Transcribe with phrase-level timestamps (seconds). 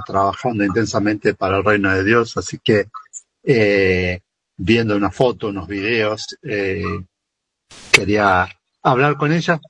[0.00, 2.86] trabajando intensamente para el reino de Dios, así que
[3.42, 4.20] eh,
[4.56, 6.82] viendo una foto, unos videos, eh,
[7.90, 8.48] quería
[8.82, 9.60] hablar con ella,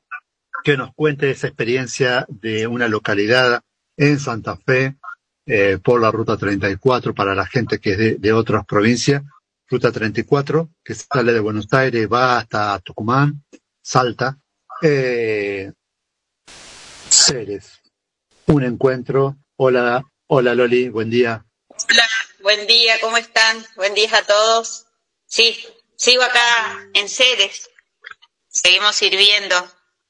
[0.63, 3.63] que nos cuente esa experiencia de una localidad
[3.97, 4.97] en Santa Fe
[5.45, 9.23] eh, por la Ruta 34 para la gente que es de, de otras provincias.
[9.69, 13.43] Ruta 34, que sale de Buenos Aires, va hasta Tucumán,
[13.81, 14.39] Salta,
[17.09, 17.81] Ceres.
[18.47, 19.39] Un encuentro.
[19.57, 20.05] Hola,
[20.35, 21.45] hola Loli, buen día.
[21.69, 22.09] Hola,
[22.41, 23.67] buen día, ¿cómo están?
[23.77, 24.87] Buen día a todos.
[25.27, 25.63] Sí,
[25.95, 27.69] sigo acá en Ceres.
[28.49, 29.57] Seguimos sirviendo.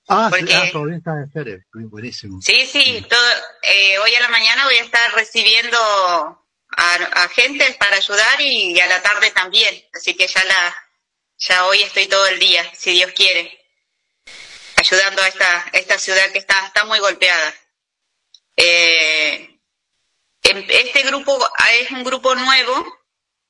[0.07, 1.65] Ah, Porque- ah, todavía está en Ceres.
[1.73, 2.41] Buenísimo.
[2.41, 3.29] Sí, sí, todo,
[3.63, 8.79] eh, hoy a la mañana voy a estar recibiendo a, a gente para ayudar y,
[8.79, 9.75] a la tarde también.
[9.93, 10.77] Así que ya la,
[11.39, 13.59] ya hoy estoy todo el día, si Dios quiere,
[14.77, 17.55] ayudando a esta, esta ciudad que está, está muy golpeada.
[18.57, 19.52] Eh,
[20.69, 21.39] este grupo
[21.81, 22.99] es un grupo nuevo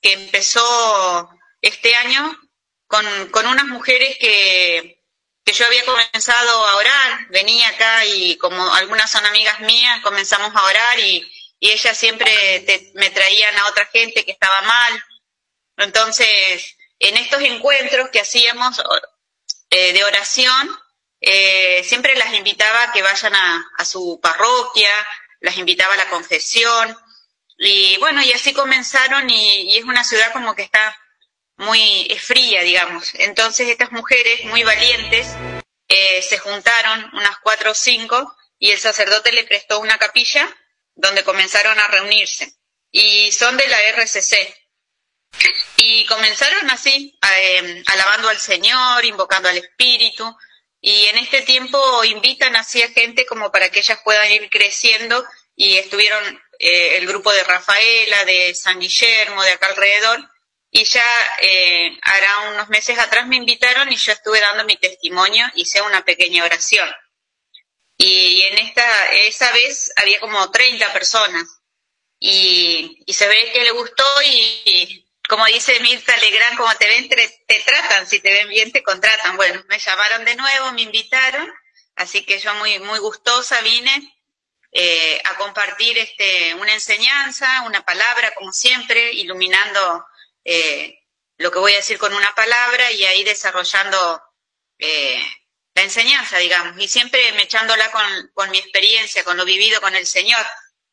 [0.01, 2.39] que empezó este año
[2.87, 4.99] con, unas mujeres que,
[5.47, 10.65] yo había comenzado a orar, venía acá y como algunas son amigas mías, comenzamos a
[10.65, 11.29] orar y,
[11.65, 15.05] ellas siempre te- me traían a otra gente que estaba mal.
[15.77, 18.83] Entonces, en estos encuentros que hacíamos
[19.71, 20.77] eh, de oración,
[21.21, 24.91] eh, siempre las invitaba a que vayan a su parroquia,
[25.43, 26.97] las invitaba a la confesión,
[27.65, 30.99] y bueno, y así comenzaron y, es una ciudad como que está
[31.57, 33.15] muy es fría, digamos.
[33.15, 35.29] Entonces estas mujeres muy valientes
[35.87, 40.49] eh, se juntaron, unas cuatro o cinco, y el sacerdote le prestó una capilla
[40.97, 42.53] donde comenzaron a reunirse.
[42.91, 44.37] Y son de la RCC.
[45.77, 50.37] Y comenzaron así, eh, alabando al Señor, invocando al Espíritu.
[50.85, 55.25] Y en este tiempo invitan así a gente como para que ellas puedan ir creciendo.
[55.55, 60.29] Y estuvieron eh, el grupo de Rafaela, de San Guillermo, de acá alrededor.
[60.73, 61.05] Y ya
[61.41, 66.05] eh, hará unos meses atrás me invitaron y yo estuve dando mi testimonio, hice una
[66.05, 66.91] pequeña oración.
[67.97, 71.45] Y en esta, esa vez había como 30 personas.
[72.19, 75.02] Y, y se ve que le gustó y, y
[75.33, 79.35] como dice Mirta Legrand, como te ven, te, tratan, si te ven bien te contratan.
[79.39, 81.51] Bueno, me llamaron de nuevo, me invitaron,
[81.97, 84.15] así que yo muy, muy gustosa vine
[84.73, 90.05] eh, a compartir este, una enseñanza, una palabra, como siempre, iluminando
[90.45, 90.99] eh,
[91.39, 94.23] lo que voy a decir con una palabra y ahí desarrollando
[94.81, 95.19] eh,
[95.75, 99.95] la enseñanza, digamos, y siempre me echándola con, con mi experiencia, con lo vivido con
[99.95, 100.45] el Señor.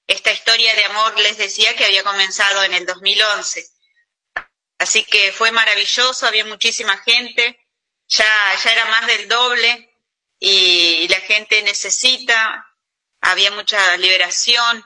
[0.07, 3.78] Esta historia de amor les decía que había comenzado en el 2011.
[4.79, 7.59] Así que fue maravilloso, había muchísima gente,
[8.07, 8.25] ya,
[8.63, 9.93] ya era más del doble
[10.39, 12.65] y la gente necesita,
[13.19, 14.85] había mucha liberación.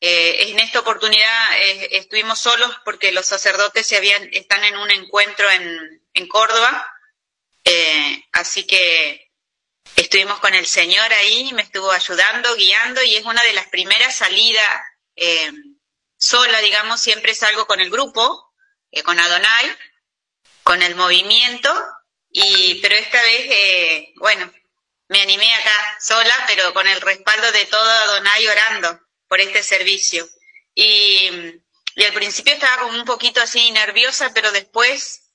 [0.00, 4.90] Eh, en esta oportunidad eh, estuvimos solos porque los sacerdotes se habían, están en un
[4.90, 6.90] encuentro en, en Córdoba,
[7.64, 9.30] eh, así que
[9.96, 14.16] estuvimos con el Señor ahí, me estuvo ayudando, guiando y es una de las primeras
[14.16, 14.64] salidas
[16.16, 18.47] sola, digamos, siempre salgo con el grupo,
[18.90, 19.76] eh, con Adonai,
[20.62, 21.72] con el movimiento,
[22.30, 24.52] y pero esta vez, eh, bueno,
[25.08, 30.28] me animé acá sola, pero con el respaldo de todo Adonai orando por este servicio.
[30.74, 31.30] Y,
[31.96, 35.28] y al principio estaba como un poquito así nerviosa, pero después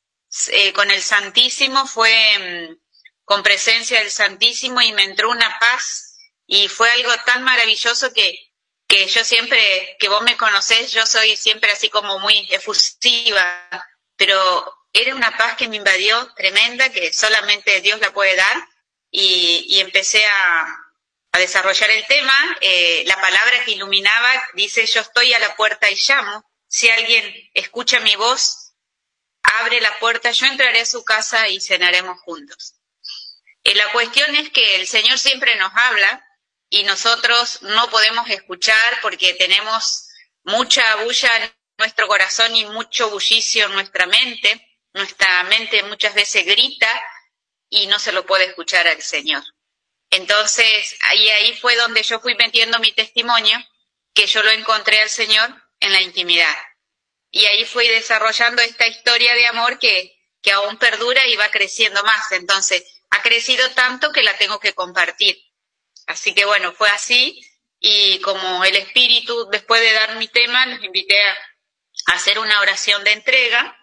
[0.47, 2.77] eh, con el Santísimo fue mm,
[3.23, 8.52] con presencia del Santísimo y me entró una paz y fue algo tan maravilloso que,
[8.93, 13.67] que yo siempre, que vos me conocés, yo soy siempre así como muy efusiva,
[14.15, 18.55] pero era una paz que me invadió tremenda, que solamente Dios la puede dar
[19.09, 20.67] y, y empecé a,
[21.31, 25.89] a desarrollar el tema, eh, la palabra que iluminaba dice, yo estoy a la puerta
[25.89, 28.75] y llamo, si alguien escucha mi voz,
[29.41, 32.75] abre la puerta, yo entraré a su casa y cenaremos juntos.
[33.63, 36.23] Eh, la cuestión es que el Señor siempre nos habla
[36.73, 40.07] y nosotros no podemos escuchar porque tenemos
[40.41, 44.79] mucha bulla en nuestro corazón y mucho bullicio en nuestra mente.
[44.91, 46.89] Nuestra mente muchas veces grita
[47.69, 49.43] y no se lo puede escuchar al Señor.
[50.09, 53.55] Entonces, ahí, ahí fue donde yo fui metiendo mi testimonio,
[54.11, 56.57] que yo lo encontré al Señor en la intimidad.
[57.29, 62.03] Y ahí fui desarrollando esta historia de amor que, que aún perdura y va creciendo
[62.03, 62.31] más.
[62.31, 65.52] Entonces, ha crecido tanto que la tengo que compartir.
[66.07, 67.39] Así que bueno, fue así.
[67.79, 71.37] Y como el Espíritu, después de dar mi tema, los invité a,
[72.13, 73.77] hacer una oración de entrega.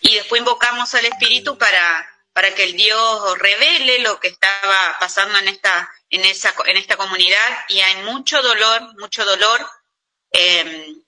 [0.00, 5.38] Y después invocamos al Espíritu para, para que el Dios revele lo que estaba pasando
[5.38, 9.68] en esta, en esa, en esta comunidad y hay mucho dolor, mucho dolor,
[10.30, 11.02] Em,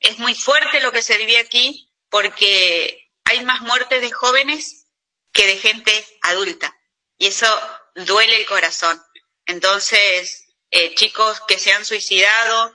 [0.00, 4.86] es muy fuerte lo que se vive aquí porque hay más muertes de jóvenes
[5.32, 6.76] que de gente adulta
[7.18, 7.46] y eso
[7.94, 9.02] duele el corazón.
[9.46, 12.74] Entonces, eh, chicos que se han suicidado,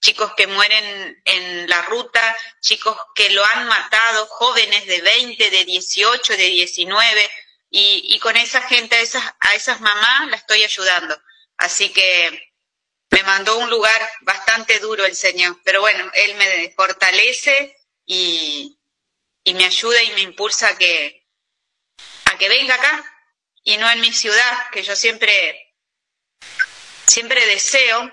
[0.00, 5.64] chicos que mueren en la ruta, chicos que lo han matado, jóvenes de 20, de
[5.64, 7.30] 18, de 19,
[7.70, 11.20] y, y con esa gente, a esas, a esas mamás, la estoy ayudando.
[11.56, 12.52] Así que
[13.10, 17.76] me mandó un lugar bastante duro el Señor, pero bueno, Él me fortalece
[18.06, 18.78] y,
[19.44, 21.26] y me ayuda y me impulsa a que,
[22.26, 23.04] a que venga acá
[23.62, 25.67] y no en mi ciudad, que yo siempre,
[27.06, 28.12] siempre deseo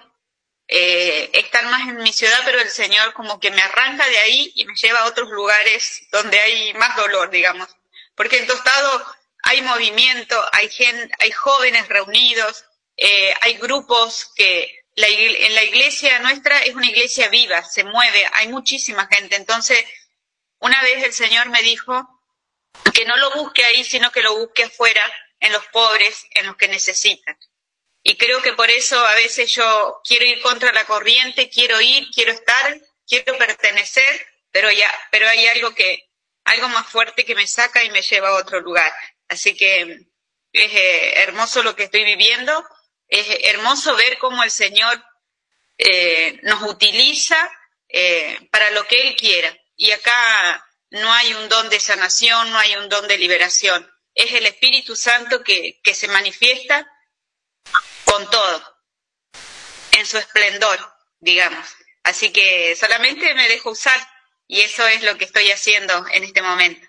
[0.68, 4.52] eh, estar más en mi ciudad, pero el Señor como que me arranca de ahí
[4.56, 7.70] y me lleva a otros lugares donde hay más dolor, digamos.
[8.16, 9.06] Porque en Tostado
[9.44, 12.66] hay movimiento, hay gente, hay jóvenes reunidos,
[12.98, 18.48] eh, hay grupos que en la iglesia nuestra es una iglesia viva, se mueve, hay
[18.48, 19.36] muchísima gente.
[19.36, 19.84] Entonces,
[20.60, 22.24] una vez el Señor me dijo
[22.94, 25.04] que no lo busque ahí, sino que lo busque afuera,
[25.40, 27.38] en los pobres, en los que necesitan.
[28.08, 32.08] Y creo que por eso a veces yo quiero ir contra la corriente, quiero ir,
[32.14, 36.08] quiero estar, quiero pertenecer, pero ya, pero hay algo que,
[36.44, 38.94] algo más fuerte que me saca y me lleva a otro lugar.
[39.28, 40.06] Así que
[40.52, 42.64] es eh, hermoso lo que estoy viviendo,
[43.08, 45.04] es hermoso ver cómo el Señor
[45.80, 47.52] eh, nos utiliza
[47.90, 49.58] eh, para lo que Él quiera.
[49.76, 53.92] Y acá no hay un don de sanación, no hay un don de liberación.
[54.14, 56.88] Es el Espíritu Santo que, que se manifiesta
[58.16, 58.62] con todo,
[60.00, 60.78] en su esplendor,
[61.20, 61.66] digamos.
[62.04, 64.00] Así que solamente me dejo usar
[64.48, 66.88] y eso es lo que estoy haciendo en este momento.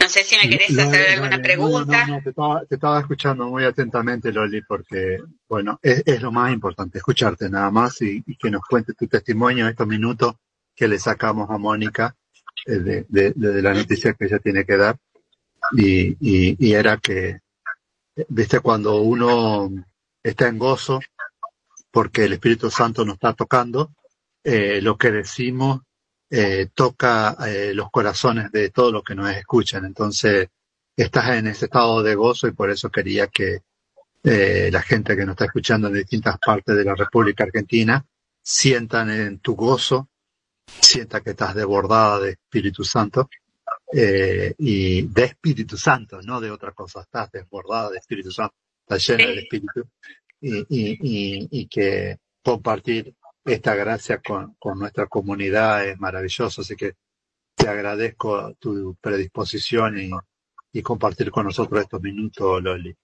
[0.00, 2.06] No sé si me querés hacer alguna pregunta.
[2.06, 5.18] No, no, te, estaba, escuchando muy atentamente, Loli, porque,
[5.48, 9.70] bueno, es, lo más importante, escucharte nada más y, que nos cuentes tu testimonio en
[9.70, 10.34] estos minutos
[10.74, 12.14] que le sacamos a Mónica
[12.66, 14.98] eh, de, de, la noticia que ella tiene que dar.
[15.72, 17.40] Y, y, y era que
[18.28, 19.70] viste, cuando uno
[20.22, 21.00] está en gozo,
[21.90, 23.92] porque el Espíritu Santo nos está tocando,
[24.42, 25.80] eh, lo que decimos
[26.30, 29.84] eh, toca eh, los corazones de todos los que nos escuchan.
[29.84, 30.48] Entonces,
[30.96, 33.60] estás en ese estado de gozo y por eso quería que
[34.20, 38.04] la gente que nos está escuchando en distintas partes de la República Argentina
[38.42, 40.10] sientan en tu gozo,
[40.82, 43.30] sienta que estás desbordada de Espíritu Santo
[43.92, 47.00] eh, y de Espíritu Santo, no de otra cosa.
[47.00, 49.88] Estás desbordada de Espíritu Santo, estás llena del Espíritu
[50.40, 53.14] y, y, y, que compartir
[53.44, 56.60] esta gracia con, con nuestra comunidad es maravilloso.
[56.60, 56.92] Así que
[57.54, 60.10] te agradezco tu predisposición y,
[60.72, 62.94] y compartir con nosotros estos minutos, Loli.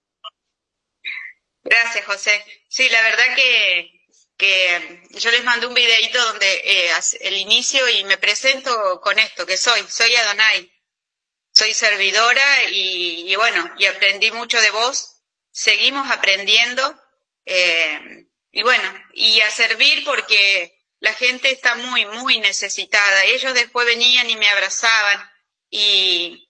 [1.63, 2.31] Gracias, José.
[2.67, 3.95] Sí, la verdad que
[4.37, 6.91] que yo les mandé un videito donde eh,
[7.21, 10.71] el inicio y me presento con esto, que soy, soy Adonai,
[11.55, 15.21] soy servidora y, bueno, y aprendí mucho de vos,
[15.51, 17.01] seguimos aprendiendo
[17.45, 23.23] eh, y bueno, y a servir porque la gente está muy, muy necesitada.
[23.25, 25.29] Ellos después venían y me abrazaban
[25.69, 26.49] y,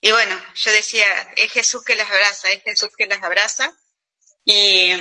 [0.00, 3.72] y bueno, yo decía, es Jesús que las abraza, es Jesús que las abraza
[4.44, 4.92] y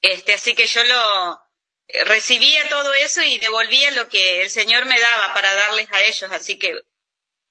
[0.00, 1.40] este, así que yo lo
[2.04, 6.30] recibía todo eso y devolvía lo que el Señor me daba para darles a ellos,
[6.30, 6.78] así que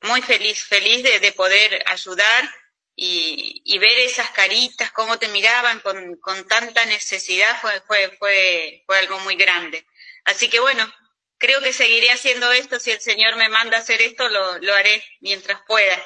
[0.06, 2.50] muy feliz, feliz de, poder ayudar
[2.96, 9.20] y, ver esas caritas, cómo te miraban con, tanta necesidad, fue, fue, fue, fue algo
[9.20, 9.86] muy grande.
[10.24, 10.92] Así que bueno,
[11.38, 14.74] creo que seguiré haciendo esto, si el Señor me manda a hacer esto, lo, lo
[14.74, 16.02] haré mientras pueda.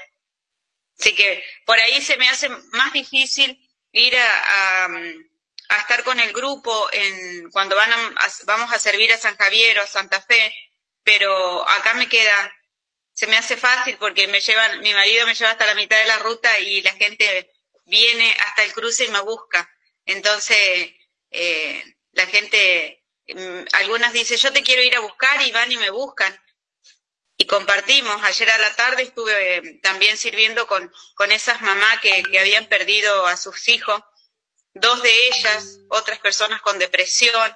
[0.99, 3.57] Así que por ahí se me hace más difícil
[3.91, 7.89] ir a, a, estar con el grupo en, cuando van
[8.45, 10.53] vamos a servir a San Javier o a Santa Fe,
[11.03, 12.53] pero acá me queda
[13.19, 16.05] se me hace fácil porque me llevan, mi marido me lleva hasta la mitad de
[16.05, 17.51] la ruta y la gente
[17.83, 19.69] viene hasta el cruce y me busca.
[20.05, 20.91] Entonces,
[21.29, 21.83] eh,
[22.13, 25.89] la gente, mm, algunas dicen, yo te quiero ir a buscar y van y me
[25.89, 26.33] buscan.
[27.35, 28.23] Y compartimos.
[28.23, 33.27] Ayer a la tarde estuve eh, también sirviendo con, con esas mamás que, habían perdido
[33.27, 34.01] a sus hijos,
[34.73, 37.53] dos de ellas, otras personas con depresión.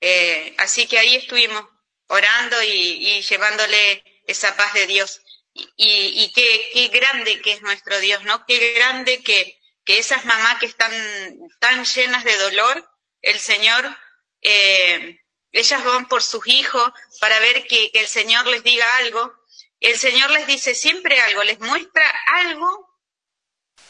[0.00, 1.64] Eh, así que ahí estuvimos
[2.08, 5.22] orando y llevándole esa paz de Dios.
[5.54, 8.44] Y, y qué, qué, grande que es nuestro Dios, ¿no?
[8.46, 10.92] Qué grande que, que esas mamás que están
[11.60, 12.88] tan llenas de dolor,
[13.22, 13.96] el Señor,
[14.42, 15.20] eh,
[15.52, 19.32] ellas van por sus hijos para ver que, que el Señor les diga algo.
[19.80, 22.14] El Señor les dice siempre algo, les muestra
[22.44, 22.86] algo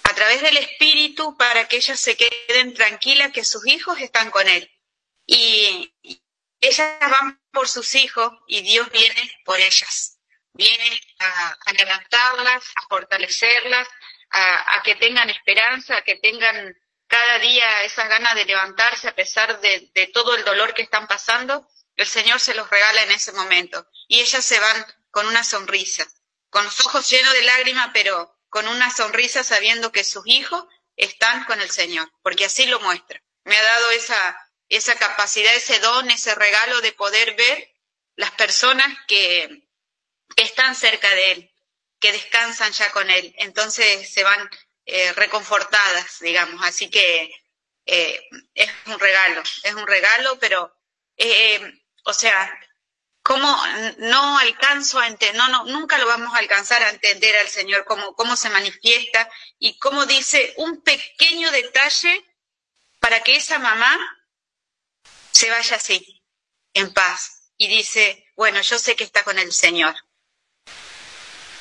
[0.04, 4.48] a través del Espíritu para que ellas se queden tranquilas que sus hijos están con
[4.48, 4.70] Él.
[5.26, 5.92] Y,
[6.60, 10.15] ellas van por sus hijos y Dios viene por ellas.
[10.56, 13.88] Viene a, levantarlas, a fortalecerlas,
[14.30, 16.74] a, que tengan esperanza, a que tengan
[17.06, 21.06] cada día esa ganas de levantarse a pesar de, de todo el dolor que están
[21.06, 21.68] pasando.
[21.94, 23.86] El Señor se los regala en ese momento.
[24.08, 26.06] Y ellas se van con una sonrisa,
[26.50, 30.64] con los ojos llenos de lágrimas, pero con una sonrisa sabiendo que sus hijos
[30.96, 33.22] están con el Señor, porque así lo muestra.
[33.44, 34.36] Me ha dado esa,
[34.68, 37.70] esa capacidad, ese don, ese regalo de poder ver
[38.16, 39.65] las personas que,
[40.34, 41.54] están cerca de Él,
[42.00, 43.34] que descansan ya con Él.
[43.38, 44.50] Entonces se van
[44.84, 46.64] eh, reconfortadas, digamos.
[46.64, 47.30] Así que
[47.86, 50.74] eh, es un regalo, es un regalo, pero,
[51.16, 51.60] eh,
[52.04, 52.58] o sea,
[53.22, 53.56] cómo
[53.98, 57.84] no alcanzo a entender, no, no, nunca lo vamos a alcanzar a entender al Señor,
[57.84, 59.28] cómo, cómo se manifiesta
[59.58, 62.24] y cómo dice un pequeño detalle
[63.00, 63.98] para que esa mamá
[65.32, 66.22] se vaya así,
[66.72, 69.94] en paz, y dice, bueno, yo sé que está con el Señor.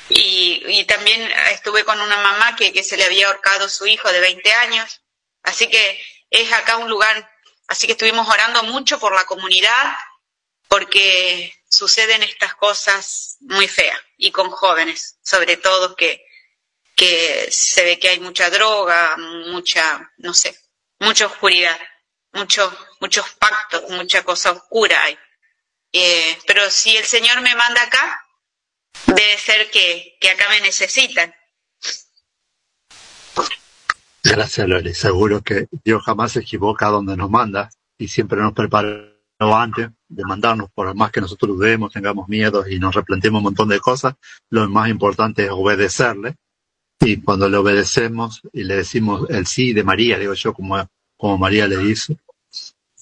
[0.08, 1.20] Y, también
[1.50, 5.02] estuve con una mamá que, se le había ahorcado su hijo de 20 años,
[5.42, 7.28] así que es acá un lugar,
[7.66, 9.96] así que estuvimos orando mucho por la comunidad,
[10.68, 16.24] porque suceden estas cosas muy feas y con jóvenes, sobre todo que,
[16.94, 20.56] que se ve que hay mucha droga, mucha, no sé,
[21.00, 21.78] mucha oscuridad,
[22.32, 25.18] muchos, muchos pactos, mucha cosa oscura hay.
[25.92, 28.25] Eh, pero si el Señor me manda acá,
[29.06, 31.34] debe ser que, que acá me necesitan.
[34.22, 34.94] Gracias, Loli.
[34.94, 40.24] Seguro que Dios jamás se equivoca donde nos manda y siempre nos prepara antes de
[40.24, 44.14] mandarnos, por más que nosotros dudemos, tengamos miedo y nos replanteemos un montón de cosas,
[44.50, 46.36] lo más importante es obedecerle.
[47.00, 51.36] Y cuando le obedecemos y le decimos el sí de María, digo yo, como, como
[51.36, 52.16] María le dice,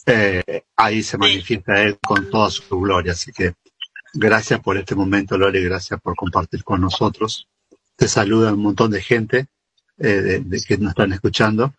[0.06, 3.12] eh, ahí se manifiesta Él con toda su gloria.
[3.12, 3.54] Así que
[4.14, 7.48] gracias por este momento, Lore, gracias por compartir con nosotros.
[7.96, 9.46] Te saluda un montón de gente
[9.98, 11.74] eh, de, que nos están escuchando.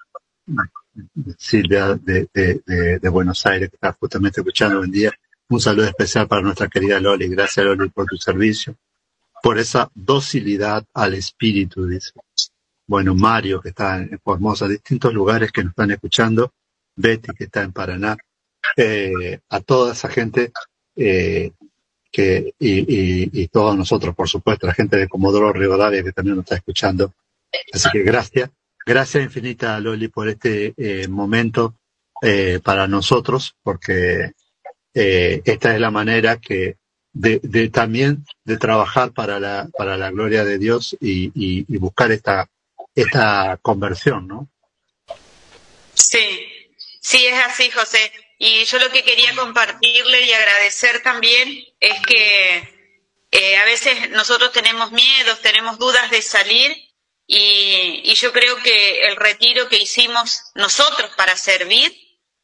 [1.38, 5.12] Silvia de, de, de, Buenos Aires, que está justamente escuchando hoy día.
[5.50, 7.28] Un saludo especial para nuestra querida Loli.
[7.28, 8.76] Gracias, Loli, por tu servicio,
[9.42, 12.12] por esa docilidad al espíritu, dice.
[12.88, 16.54] Bueno, Mario, que está en Formosa, distintos lugares que nos están escuchando,
[16.96, 18.16] Betty, que está en Paraná,
[18.78, 20.52] eh, a toda esa gente
[20.96, 21.52] eh,
[22.16, 26.46] que, y, y, todos nosotros, por supuesto, la gente de Comodoro Rivadavia que también nos
[26.46, 27.12] está escuchando.
[27.74, 28.52] Así que gracias.
[28.86, 31.76] Gracias infinita, Loli, por este eh, momento
[32.22, 34.32] eh, para nosotros, porque
[34.94, 36.78] eh, esta es la manera que
[37.12, 42.14] de, también de trabajar para la, para la gloria de Dios y, y, y buscar
[42.14, 42.48] esta,
[42.96, 44.48] esta conversión, ¿no?
[45.94, 46.48] Sí,
[47.02, 48.00] sí, es así, José.
[48.38, 52.76] Y yo lo que quería compartirle y agradecer también es que
[53.32, 56.76] eh, a veces nosotros tenemos miedos, tenemos dudas de salir
[57.28, 61.94] y, yo creo que el retiro que hicimos nosotros para servir,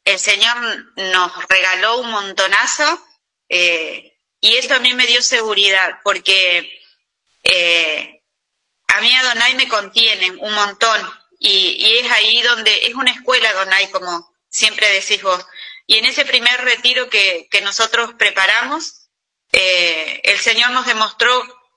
[0.04, 0.56] el Señor
[0.96, 3.06] nos regaló un montonazo
[3.48, 6.80] eh, y eso a mí me dio seguridad porque
[7.44, 8.22] eh,
[8.88, 11.00] a mí Adonai me contiene un montón
[11.38, 15.44] y, es ahí donde es una escuela Adonai como siempre decís vos.
[15.92, 19.10] Y en ese primer retiro que, nosotros preparamos,
[19.52, 21.30] eh, el Señor nos demostró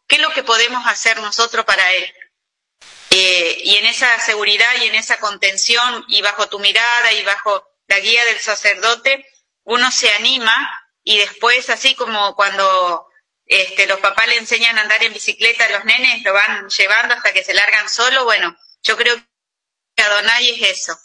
[0.08, 2.14] qué es lo que podemos hacer nosotros para Él.
[3.10, 7.68] Eh, y en esa seguridad y en esa contención y bajo tu mirada y bajo
[7.88, 9.26] la guía del sacerdote,
[9.66, 10.56] uno se anima
[11.04, 13.10] y después, así como cuando
[13.46, 17.16] este, los papás le enseñan a andar en bicicleta a los nenes, lo van llevando
[17.16, 19.18] hasta que se largan solo, bueno, yo creo
[19.94, 20.98] que Adonai es eso.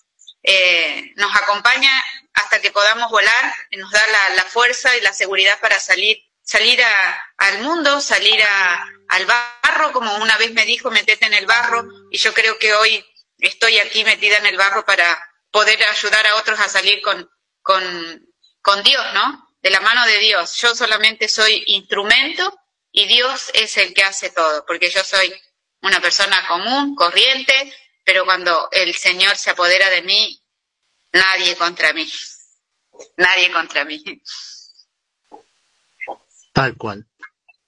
[0.45, 1.90] Eh, nos acompaña
[2.35, 6.83] hasta que podamos volar, nos da la, la fuerza y la seguridad para salir, salir
[6.83, 11.47] a, al mundo, salir a, al barro, como una vez me dijo, metete en el
[11.47, 13.05] barro, y yo creo que hoy
[13.39, 15.19] estoy aquí metida en el barro para
[15.51, 17.29] poder ayudar a otros a salir con,
[17.63, 18.27] con,
[18.63, 19.49] con Dios, ¿no?
[19.63, 20.57] De la mano de Dios.
[20.57, 22.57] Yo solamente soy instrumento
[22.93, 25.33] y Dios es el que hace todo, porque yo soy
[25.83, 30.39] una persona común, corriente, pero cuando el Señor se apodera de mí,
[31.12, 32.07] nadie contra mí.
[33.17, 34.02] Nadie contra mí.
[36.52, 37.07] Tal cual.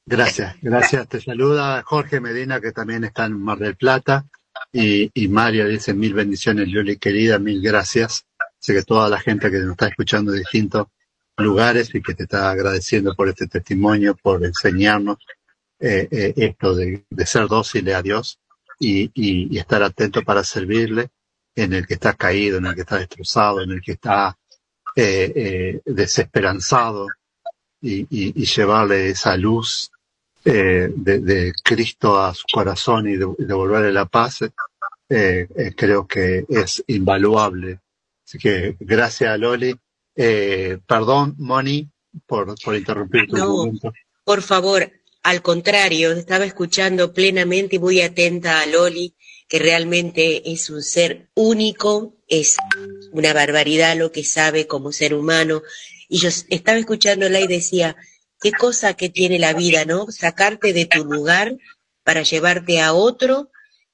[0.05, 1.09] Gracias, gracias.
[1.09, 4.27] Te saluda Jorge Medina, que también está en Mar del Plata,
[4.73, 8.27] y, y Mario dice mil bendiciones, Luli querida, mil gracias.
[8.59, 10.87] Sé que toda la gente que nos está escuchando de distintos
[11.37, 15.19] lugares y que te está agradeciendo por este testimonio, por enseñarnos
[15.81, 18.39] eh, eh, esto de, de, ser dócil a Dios
[18.79, 21.11] y, y, y, estar atento para servirle
[21.55, 24.37] en el que está caído, en el que está destrozado, en el que está
[24.97, 27.07] eh, eh desesperanzado,
[27.83, 29.91] y, llevarle esa luz
[30.45, 34.49] eh, de, Cristo a su corazón y, devolverle la paz, eh,
[35.09, 37.81] eh, creo que es invaluable.
[38.25, 39.75] Así que gracias, Loli.
[40.15, 41.89] perdón, Moni,
[42.27, 43.73] por, por interrumpir tu no,
[44.25, 44.91] Por favor,
[45.23, 49.15] al contrario, estaba escuchando plenamente y muy atenta a Loli,
[49.53, 52.57] que realmente es un ser único, es
[53.13, 55.61] una barbaridad lo que sabe como ser humano,
[56.09, 57.95] y yo estaba escuchándola y decía,
[58.41, 60.11] qué cosa que tiene la vida, ¿no?
[60.11, 61.59] Sacarte de tu lugar
[62.03, 63.51] para llevarte a otro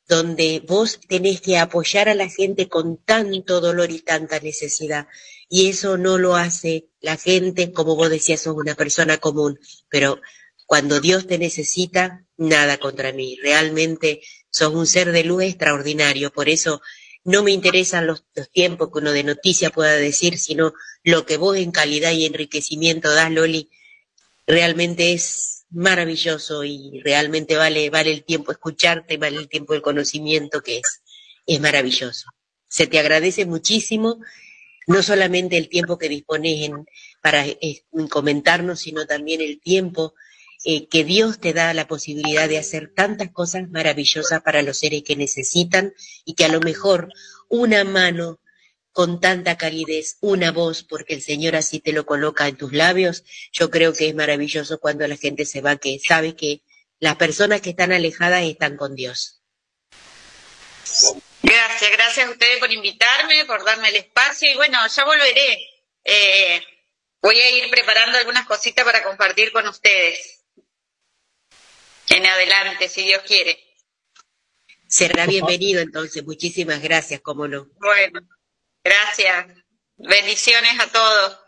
[0.06, 5.08] donde vos tenés que apoyar a la gente con tanto dolor y tanta necesidad.
[5.48, 9.58] Y eso no lo hace la gente, como vos decías, sos una persona común.
[9.88, 10.20] Pero
[10.66, 13.36] cuando Dios te necesita, nada contra mí.
[13.42, 16.32] Realmente sos un ser de luz extraordinario.
[16.32, 16.80] Por eso
[17.24, 21.56] no me interesan los, tiempos que uno de noticia pueda decir, sino lo que vos
[21.56, 23.70] en calidad y enriquecimiento das, Loli,
[24.46, 30.62] realmente es maravilloso y realmente vale, vale el tiempo escucharte, vale el tiempo del conocimiento
[30.62, 31.02] que es,
[31.46, 32.26] es maravilloso.
[32.68, 34.20] Se te agradece muchísimo,
[34.86, 36.86] no solamente el tiempo que dispones en,
[37.20, 40.14] para eh, comentarnos, sino también el tiempo
[40.64, 45.04] eh, que Dios te da la posibilidad de hacer tantas cosas maravillosas para los seres
[45.04, 47.12] que necesitan y que a lo mejor
[47.48, 48.40] una mano
[48.90, 53.22] con tanta calidez, una voz, porque el Señor así te lo coloca en tus labios,
[53.52, 56.62] yo creo que es maravilloso cuando la gente se va, que sabe que
[56.98, 59.40] las personas que están alejadas están con Dios.
[61.42, 65.68] Gracias, gracias a ustedes por invitarme, por darme el espacio y bueno, ya volveré.
[66.02, 66.60] Eh,
[67.22, 70.37] voy a ir preparando algunas cositas para compartir con ustedes
[72.10, 73.58] en adelante, si Dios quiere.
[74.86, 77.66] Será bienvenido entonces, muchísimas gracias, cómo no.
[77.78, 78.20] Bueno,
[78.82, 79.46] gracias.
[79.96, 81.38] Bendiciones a todos.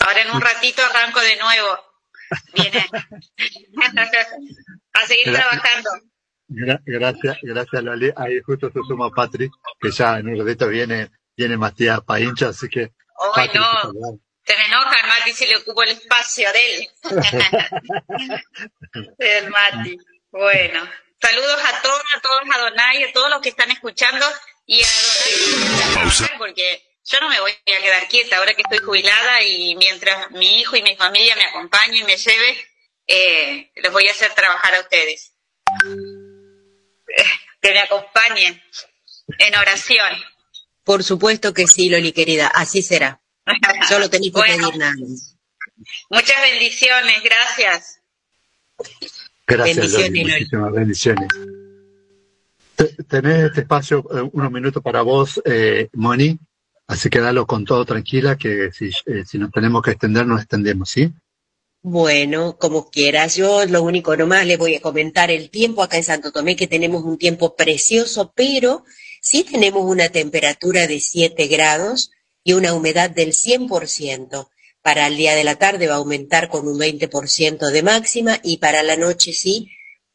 [0.00, 1.78] Ahora en un ratito arranco de nuevo.
[2.54, 2.86] Viene.
[4.92, 5.90] a seguir trabajando.
[6.84, 8.12] gracias, gracias Lali.
[8.16, 12.68] Ahí justo se suma Patrick, que ya en un ratito viene, viene Matías Paincha, así
[12.68, 12.92] que.
[13.36, 14.20] Hoy no.
[14.46, 16.88] Se me enoja el Mati si le ocupo el espacio de él.
[19.18, 19.96] el Mati.
[20.30, 20.88] Bueno,
[21.20, 24.26] saludos a todos, a todos, a Donay, a todos los que están escuchando
[24.66, 24.86] y a
[25.94, 30.30] Donay porque yo no me voy a quedar quieta ahora que estoy jubilada y mientras
[30.30, 32.66] mi hijo y mi familia me acompañen y me lleve,
[33.06, 35.32] eh, los voy a hacer trabajar a ustedes.
[37.60, 38.62] Que me acompañen
[39.38, 40.12] en oración.
[40.82, 43.20] Por supuesto que sí, Loli querida, así será.
[43.88, 44.94] Solo tenéis que pedir nada.
[46.10, 48.00] Muchas bendiciones, gracias.
[49.46, 51.28] Gracias, bendiciones, muchísimas bendiciones.
[53.08, 56.38] Tenés este espacio, eh, unos minutos para vos, eh, Moni,
[56.86, 60.40] así que dalo con todo tranquila, que si, eh, si nos tenemos que extender, nos
[60.40, 61.12] extendemos, ¿sí?
[61.82, 63.36] Bueno, como quieras.
[63.36, 66.66] Yo lo único nomás le voy a comentar el tiempo acá en Santo Tomé, que
[66.66, 68.84] tenemos un tiempo precioso, pero
[69.20, 72.10] sí tenemos una temperatura de 7 grados
[72.44, 74.48] y una humedad del 100%.
[74.82, 78.58] Para el día de la tarde va a aumentar con un 20% de máxima y
[78.58, 79.70] para la noche sí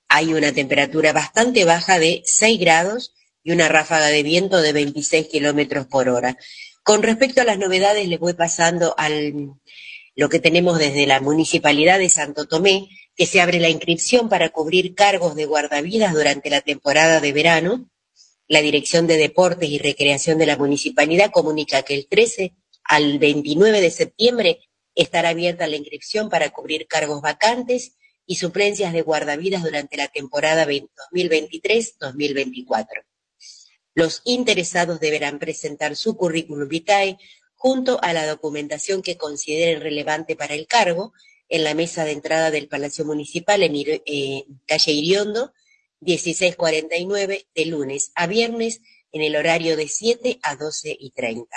[0.07, 3.13] hay una temperatura bastante baja de 6 grados
[3.43, 6.37] y una ráfaga de viento de 26 kilómetros por hora.
[6.83, 9.53] Con respecto a las novedades, les voy pasando al
[10.15, 14.49] lo que tenemos desde la Municipalidad de Santo Tomé, que se abre la inscripción para
[14.49, 17.89] cubrir cargos de guardavidas durante la temporada de verano
[18.49, 23.79] la Dirección de Deportes y Recreación de la Municipalidad comunica que el 13 al 29
[23.79, 24.61] de septiembre
[24.95, 30.65] estará abierta la inscripción para cubrir cargos vacantes y suplencias de guardavidas durante la temporada
[30.65, 32.87] 2023-2024.
[33.93, 37.19] Los interesados deberán presentar su currículum vitae
[37.53, 41.13] junto a la documentación que consideren relevante para el cargo
[41.49, 45.53] en la mesa de entrada del Palacio Municipal en eh, calle Iriondo
[46.01, 48.81] 1649 de lunes a viernes
[49.11, 51.47] en el horario de 7 a 12 y 30.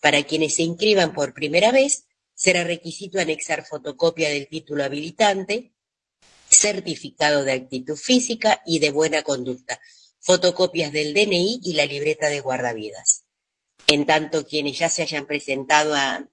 [0.00, 5.72] Para quienes se inscriban por primera vez, será requisito anexar fotocopia del título habilitante,
[6.48, 9.80] certificado de actitud física y de buena conducta,
[10.20, 13.24] fotocopias del DNI y la libreta de guardavidas.
[13.86, 16.28] En tanto, quienes ya se hayan presentado a,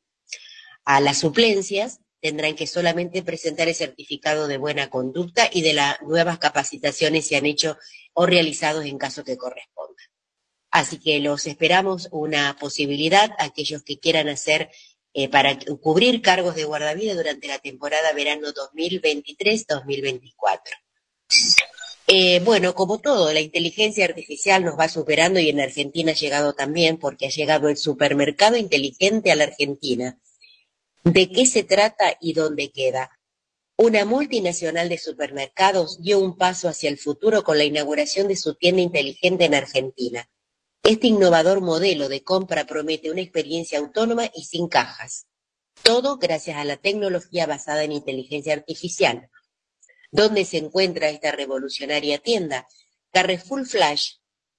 [0.83, 6.01] a las suplencias tendrán que solamente presentar el certificado de buena conducta y de las
[6.01, 7.77] nuevas capacitaciones se han hecho
[8.13, 10.01] o realizados en caso que corresponda.
[10.71, 14.71] Así que los esperamos una posibilidad, aquellos que quieran hacer
[15.13, 20.61] eh, para cubrir cargos de guardavida durante la temporada verano 2023-2024.
[22.07, 26.53] Eh, bueno, como todo, la inteligencia artificial nos va superando y en Argentina ha llegado
[26.53, 30.19] también porque ha llegado el supermercado inteligente a la Argentina
[31.05, 33.19] ¿De qué se trata y dónde queda?
[33.77, 38.55] Una multinacional de supermercados dio un paso hacia el futuro con la inauguración de su
[38.55, 40.27] tienda inteligente en Argentina.
[40.81, 45.27] Este innovador modelo de compra promete una experiencia autónoma y sin cajas.
[45.83, 49.29] Todo gracias a la tecnología basada en inteligencia artificial.
[50.11, 52.67] ¿Dónde se encuentra esta revolucionaria tienda?
[53.11, 54.13] Carrefour Flash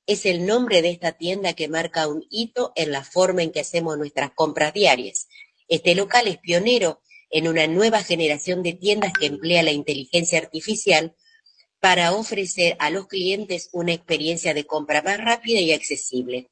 [0.07, 3.61] es el nombre de esta tienda que marca un hito en la forma en que
[3.61, 5.27] hacemos nuestras compras diarias.
[5.69, 11.15] Este local es pionero en una nueva generación de tiendas que emplea la inteligencia artificial
[11.81, 16.51] para ofrecer a los clientes una experiencia de compra más rápida y accesible.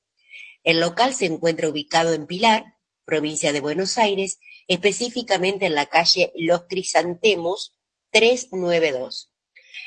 [0.63, 6.33] El local se encuentra ubicado en Pilar, provincia de Buenos Aires, específicamente en la calle
[6.37, 7.75] Los Crisantemos
[8.11, 9.31] 392.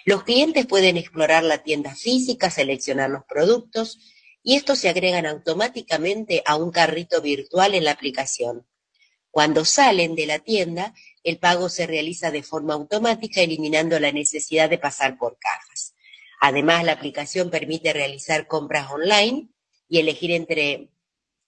[0.05, 3.99] Los clientes pueden explorar la tienda física, seleccionar los productos
[4.43, 8.65] y estos se agregan automáticamente a un carrito virtual en la aplicación.
[9.31, 14.69] Cuando salen de la tienda, el pago se realiza de forma automática, eliminando la necesidad
[14.69, 15.93] de pasar por cajas.
[16.39, 19.49] Además, la aplicación permite realizar compras online
[19.89, 20.89] y elegir entre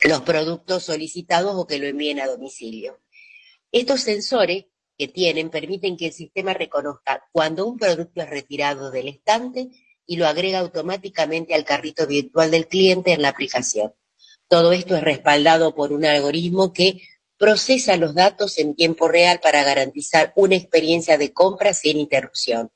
[0.01, 2.99] los productos solicitados o que lo envíen a domicilio.
[3.71, 4.65] Estos sensores
[4.97, 9.69] que tienen permiten que el sistema reconozca cuando un producto es retirado del estante
[10.05, 13.93] y lo agrega automáticamente al carrito virtual del cliente en la aplicación.
[14.47, 17.01] Todo esto es respaldado por un algoritmo que
[17.39, 22.69] procesa los datos en tiempo real para garantizar una experiencia de compra sin interrupción.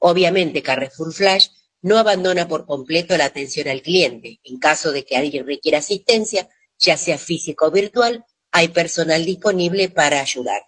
[0.00, 1.48] Obviamente, Carrefour Flash
[1.82, 4.40] no abandona por completo la atención al cliente.
[4.42, 9.90] En caso de que alguien requiera asistencia, ya sea físico o virtual, hay personal disponible
[9.90, 10.62] para ayudar.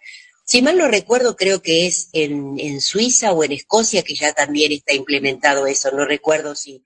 [0.44, 4.34] Si mal no recuerdo, creo que es en, en Suiza o en Escocia que ya
[4.34, 5.90] también está implementado eso.
[5.92, 6.84] No recuerdo si,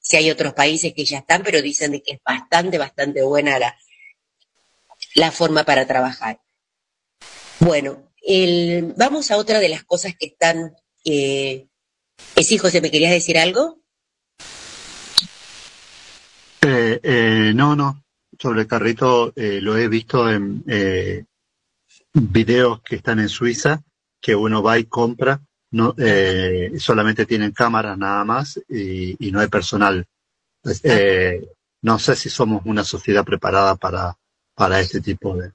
[0.00, 3.58] si hay otros países que ya están, pero dicen de que es bastante, bastante buena
[3.58, 3.76] la,
[5.14, 6.40] la forma para trabajar.
[7.58, 10.74] Bueno, el, vamos a otra de las cosas que están...
[11.04, 11.66] Eh,
[12.36, 13.80] sí, José, ¿me querías decir algo?
[16.62, 18.04] Eh, eh, no, no.
[18.38, 21.24] Sobre el carrito eh, lo he visto en eh,
[22.12, 23.82] videos que están en Suiza,
[24.20, 25.42] que uno va y compra,
[25.72, 30.06] no, eh, solamente tienen cámaras nada más y, y no hay personal.
[30.82, 31.46] Eh,
[31.82, 34.16] no sé si somos una sociedad preparada para,
[34.60, 35.52] para este tipo de...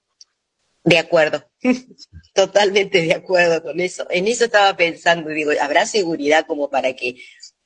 [0.84, 1.48] De acuerdo,
[2.34, 4.08] totalmente de acuerdo con eso.
[4.10, 7.18] En eso estaba pensando, digo, ¿habrá seguridad como para que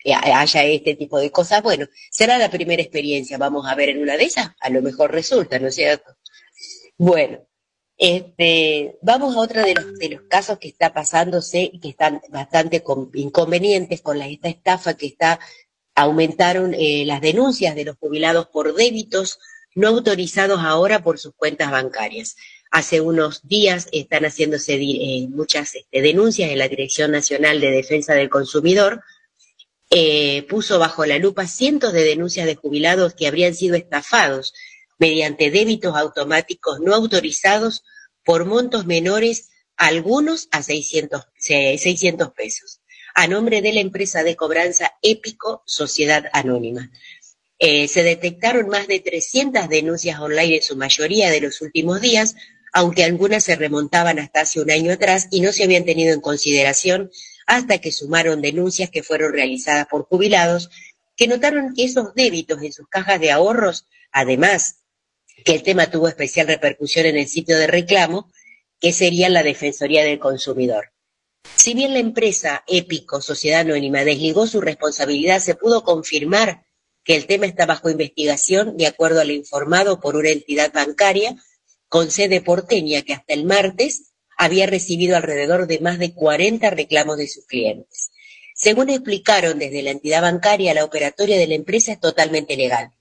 [0.06, 1.64] haya este tipo de cosas?
[1.64, 5.14] Bueno, será la primera experiencia, vamos a ver en una de esas, a lo mejor
[5.14, 6.14] resulta, ¿no es cierto?
[6.98, 7.48] Bueno,
[7.98, 12.22] este, vamos a otro de los, de los casos que está pasándose y que están
[12.28, 15.40] bastante con, inconvenientes con la, esta estafa que está,
[15.96, 19.40] aumentaron eh, las denuncias de los jubilados por débitos
[19.76, 22.36] no autorizados ahora por sus cuentas bancarias.
[22.72, 28.14] Hace unos días están haciéndose eh, muchas este, denuncias en la Dirección Nacional de Defensa
[28.14, 29.04] del Consumidor.
[29.92, 34.54] Eh, puso bajo la lupa cientos de denuncias de jubilados que habrían sido estafados
[35.00, 37.84] mediante débitos automáticos no autorizados
[38.24, 42.82] por montos menores, algunos a 600, 600 pesos,
[43.16, 46.92] a nombre de la empresa de cobranza Épico Sociedad Anónima.
[47.60, 52.36] Eh, se detectaron más de 300 denuncias online en su mayoría de los últimos días,
[52.72, 56.22] aunque algunas se remontaban hasta hace un año atrás y no se habían tenido en
[56.22, 57.12] consideración
[57.46, 60.70] hasta que sumaron denuncias que fueron realizadas por jubilados
[61.20, 64.78] que notaron que esos débitos en sus cajas de ahorros, además
[65.44, 68.32] que el tema tuvo especial repercusión en el sitio de reclamo,
[68.80, 70.94] que sería la Defensoría del Consumidor.
[71.58, 76.64] Si bien la empresa Épico Sociedad Anónima desligó su responsabilidad, se pudo confirmar
[77.10, 81.36] que el tema está bajo investigación de acuerdo al informado por una entidad bancaria
[81.88, 87.18] con sede porteña que hasta el martes había recibido alrededor de más de 40 reclamos
[87.18, 88.12] de sus clientes.
[88.54, 92.92] Según explicaron desde la entidad bancaria, la operatoria de la empresa es totalmente legal,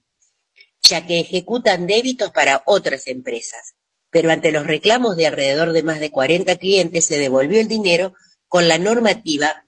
[0.81, 3.75] ya que ejecutan débitos para otras empresas.
[4.09, 8.15] Pero ante los reclamos de alrededor de más de 40 clientes se devolvió el dinero
[8.47, 9.67] con la normativa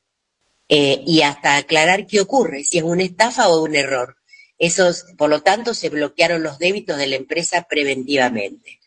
[0.68, 4.18] eh, y hasta aclarar qué ocurre, si es una estafa o un error.
[4.62, 8.80] Esos, por lo tanto, se bloquearon los débitos de la empresa preventivamente.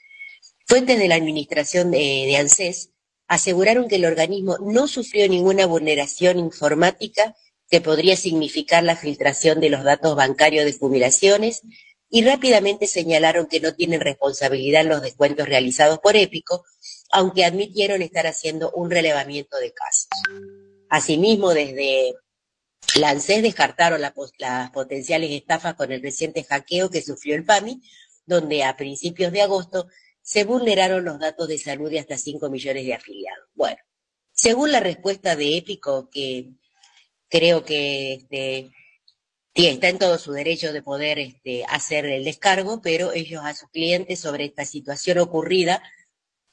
[0.69, 2.91] Fuentes de la administración de, ANSES
[3.27, 7.35] aseguraron que el organismo no sufrió ninguna vulneración informática
[7.69, 11.63] que podría significar la filtración de los datos bancarios de jubilaciones
[12.09, 16.65] y rápidamente señalaron que no tienen responsabilidad en los descuentos realizados por Épico,
[17.11, 20.09] aunque admitieron estar haciendo un relevamiento de casos.
[20.89, 22.15] Asimismo, desde
[22.97, 27.83] Lancés descartaron la, las potenciales estafas con el reciente hackeo que sufrió el PAMI,
[28.27, 29.89] donde a principios de agosto
[30.23, 33.47] se vulneraron los datos de salud de hasta 5 millones de afiliados.
[33.55, 33.77] Bueno,
[34.33, 36.51] según la respuesta de Épico, que
[37.29, 38.71] creo que este,
[39.55, 43.69] está en todo su derecho de poder este, hacer el descargo, pero ellos a sus
[43.71, 45.83] clientes sobre esta situación ocurrida,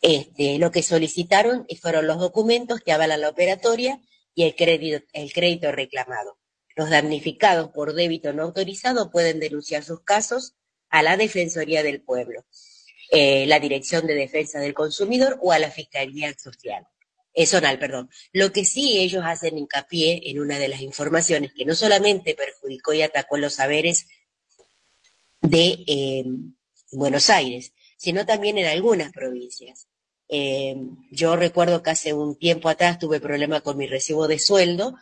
[0.02, 4.02] este, lo que solicitaron fueron los documentos que avalan la operatoria
[4.34, 6.38] y el crédito, el crédito reclamado.
[6.76, 10.56] Los damnificados por débito no autorizado pueden denunciar sus casos
[10.89, 12.46] a la Defensoría del Pueblo,
[13.12, 16.88] eh, la Dirección de Defensa del Consumidor o a la Fiscalía Social.
[17.34, 18.10] Eh, zonal, perdón.
[18.34, 22.94] Lo que sí ellos hacen hincapié en una de las informaciones que no solamente perjudicó
[22.94, 24.08] y atacó los saberes
[25.41, 26.26] de eh,
[26.91, 29.88] Buenos Aires, sino también en algunas provincias.
[30.34, 30.78] Eh,
[31.12, 34.96] yo recuerdo que hace un tiempo atrás tuve problema con mi recibo de sueldo,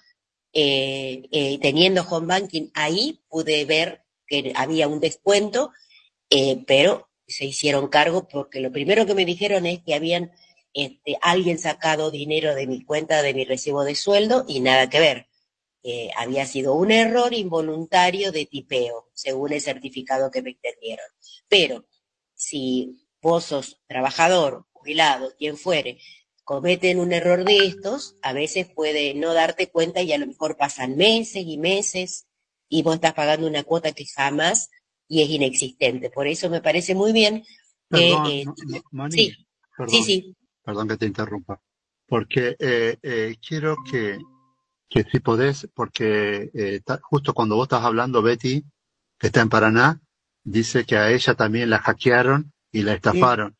[0.53, 5.71] eh, eh, teniendo home banking, ahí pude ver que había un descuento,
[6.67, 10.31] pero se hicieron cargo porque lo primero que me dijeron es que habían
[10.73, 14.99] este, alguien sacado dinero de mi cuenta de mi recibo de sueldo y nada que
[14.99, 15.27] ver.
[16.17, 21.05] había sido un error involuntario de tipeo, según el certificado que me extendieron.
[21.47, 21.85] Pero
[22.35, 24.65] si vos sos trabajador
[25.37, 25.99] quien fuere,
[26.49, 30.57] cometen un error de estos, a veces puede no darte cuenta y a lo mejor
[30.57, 32.25] pasan meses y meses
[32.67, 34.69] y vos estás pagando una cuota que jamás
[35.07, 36.09] y es inexistente.
[36.09, 37.43] Por eso me parece muy bien
[37.91, 38.13] que...
[38.13, 38.45] Eh,
[39.11, 39.31] sí,
[39.87, 40.35] sí, sí.
[40.63, 41.61] Perdón que te interrumpa.
[42.07, 44.17] Porque eh, eh, quiero que,
[44.89, 46.49] que si podés, porque
[47.03, 48.63] justo cuando vos estás hablando, Betty,
[49.19, 50.01] que está en Paraná,
[50.43, 53.55] dice que a ella también la hackearon y la estafaron.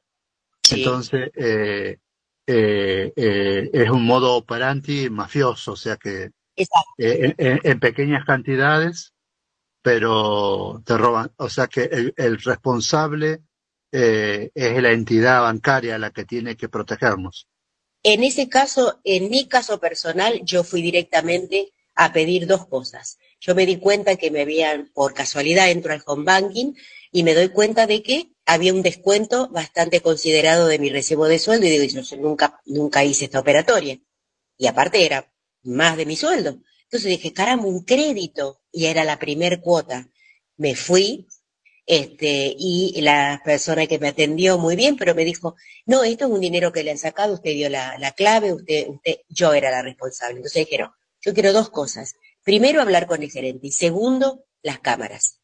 [0.71, 1.97] Entonces, eh,
[2.47, 6.31] eh, eh, es un modo operandi mafioso, o sea que
[6.97, 9.13] en, pequeñas cantidades,
[9.81, 11.31] pero te roban.
[11.37, 13.41] O sea que el, responsable
[13.91, 17.47] es la entidad bancaria la que tiene que protegernos.
[18.03, 23.19] En ese caso, en mi caso personal, yo fui directamente a pedir dos cosas.
[23.41, 26.73] Yo me di cuenta que me habían, por casualidad, entro al home banking
[27.11, 31.37] y me doy cuenta de que había un descuento bastante considerado de mi recibo de
[31.37, 33.99] sueldo y digo, yo nunca, nunca hice esta operatoria.
[34.57, 35.31] Y aparte era
[35.61, 36.59] más de mi sueldo.
[36.85, 38.61] Entonces dije, caramba, un crédito.
[38.71, 40.07] Y era la primer cuota.
[40.57, 41.27] Me fui,
[41.85, 46.31] este, y la persona que me atendió muy bien, pero me dijo, no, esto es
[46.31, 49.69] un dinero que le han sacado, usted dio la, la clave, usted, usted, yo era
[49.69, 50.37] la responsable.
[50.37, 50.89] Entonces dijeron,
[51.21, 52.15] yo quiero dos cosas.
[52.43, 53.67] Primero, hablar con el gerente.
[53.67, 55.39] Y segundo, las cámaras.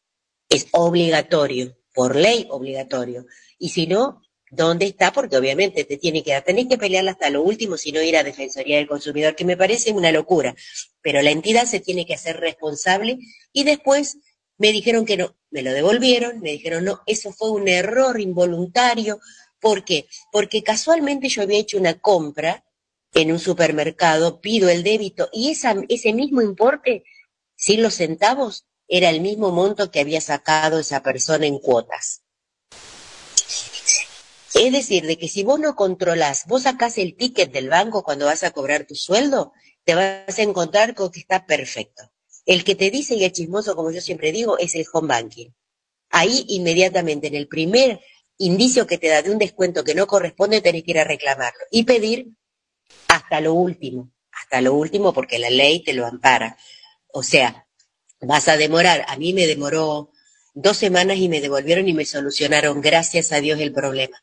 [0.48, 3.24] Es obligatorio por ley obligatorio.
[3.58, 5.14] Y si no, ¿dónde está?
[5.14, 8.18] Porque obviamente te tiene que dar, tenés que pelear hasta lo último, si no ir
[8.18, 10.54] a Defensoría del Consumidor, que me parece una locura.
[11.00, 13.18] Pero la entidad se tiene que hacer responsable
[13.50, 14.18] y después
[14.58, 19.18] me dijeron que no, me lo devolvieron, me dijeron no, eso fue un error involuntario.
[19.58, 20.06] ¿Por qué?
[20.30, 22.62] Porque casualmente yo había hecho una compra
[23.14, 27.04] en un supermercado, pido el débito y esa, ese mismo importe,
[27.56, 32.22] sin los centavos, era el mismo monto que había sacado esa persona en cuotas.
[34.54, 38.26] Es decir, de que si vos no controlás, vos sacás el ticket del banco cuando
[38.26, 39.52] vas a cobrar tu sueldo,
[39.84, 42.10] te vas a encontrar con que está perfecto.
[42.46, 45.50] El que te dice y el chismoso, como yo siempre digo, es el home banking.
[46.10, 48.00] Ahí inmediatamente, en el primer
[48.38, 51.60] indicio que te da de un descuento que no corresponde, tenés que ir a reclamarlo
[51.70, 52.28] y pedir
[53.08, 56.56] hasta lo último, hasta lo último porque la ley te lo ampara.
[57.12, 57.65] O sea,
[58.26, 59.04] vas a demorar.
[59.08, 60.10] A mí me demoró
[60.54, 64.22] dos semanas y me devolvieron y me solucionaron, gracias a Dios, el problema.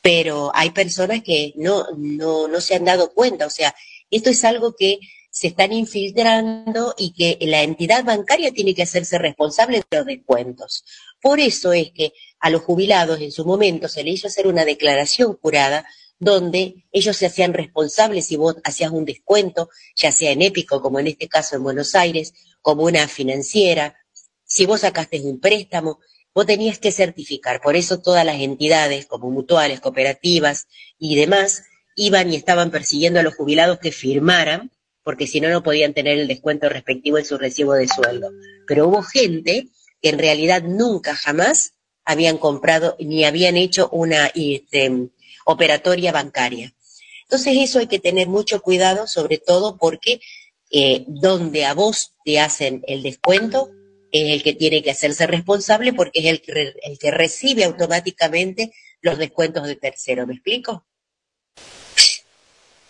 [0.00, 3.46] Pero hay personas que no, no, no se han dado cuenta.
[3.46, 3.74] O sea,
[4.10, 4.98] esto es algo que
[5.30, 10.84] se están infiltrando y que la entidad bancaria tiene que hacerse responsable de los descuentos.
[11.20, 14.64] Por eso es que a los jubilados en su momento se le hizo hacer una
[14.64, 15.86] declaración jurada
[16.18, 21.00] donde ellos se hacían responsables si vos hacías un descuento, ya sea en Épico, como
[21.00, 23.96] en este caso en Buenos Aires, como una financiera,
[24.44, 26.00] si vos sacaste un préstamo,
[26.34, 27.60] vos tenías que certificar.
[27.60, 31.64] Por eso todas las entidades, como mutuales, cooperativas y demás,
[31.96, 34.70] iban y estaban persiguiendo a los jubilados que firmaran,
[35.02, 38.30] porque si no, no podían tener el descuento respectivo en su recibo de sueldo.
[38.66, 39.68] Pero hubo gente
[40.00, 45.08] que en realidad nunca, jamás habían comprado ni habían hecho una este,
[45.44, 46.72] operatoria bancaria.
[47.24, 50.20] Entonces eso hay que tener mucho cuidado, sobre todo porque
[50.72, 53.70] eh, donde a vos te hacen el descuento,
[54.10, 58.72] es el que tiene que hacerse responsable porque es el que, el que recibe automáticamente
[59.00, 60.26] los descuentos de tercero.
[60.26, 60.86] ¿Me explico?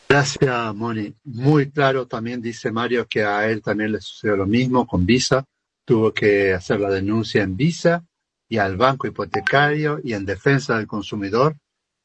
[0.09, 1.15] Gracias, Moni.
[1.25, 5.45] Muy claro también dice Mario que a él también le sucedió lo mismo con Visa.
[5.85, 8.05] Tuvo que hacer la denuncia en Visa
[8.49, 11.57] y al banco hipotecario y en defensa del consumidor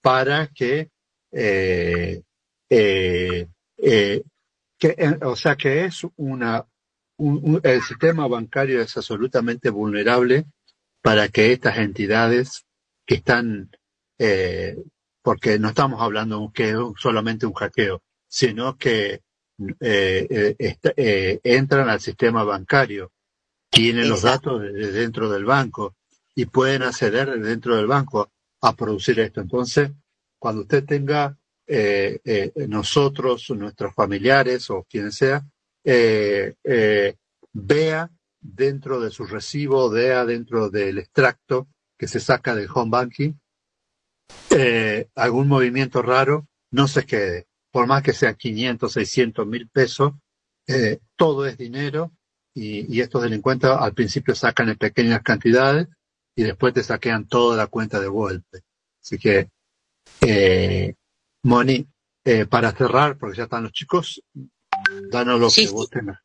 [0.01, 0.89] para que,
[1.33, 2.21] eh,
[2.69, 4.23] eh, eh,
[4.77, 6.65] que o sea que es una
[7.17, 10.45] un, el sistema bancario es absolutamente vulnerable
[11.01, 12.65] para que estas entidades
[13.05, 13.71] que están
[14.19, 14.77] eh,
[15.21, 19.21] porque no estamos hablando que es solamente un hackeo sino que
[19.79, 23.11] eh, eh, entran al sistema bancario
[23.69, 25.95] tienen los datos de, dentro del banco
[26.35, 29.41] y pueden acceder dentro del banco a producir esto.
[29.41, 29.91] Entonces,
[30.39, 31.36] cuando usted tenga
[31.69, 35.43] eh, eh, nosotros, nuestros familiares o quien sea,
[35.83, 36.55] eh,
[37.51, 43.33] vea dentro de su recibo, vea dentro del extracto que se saca del home banking,
[45.15, 47.47] algún movimiento raro, no se quede.
[47.71, 50.13] Por más que sea 500, 600 mil pesos,
[51.15, 52.13] todo es dinero
[52.53, 55.87] y, estos delincuentes al principio sacan en pequeñas cantidades
[56.35, 58.59] y después te saquean toda la cuenta de vuelta.
[59.01, 59.49] Así que,
[61.47, 61.87] Moni,
[62.25, 64.21] eh, para cerrar, porque ya están los chicos,
[65.09, 66.19] danos lo que vos tengas.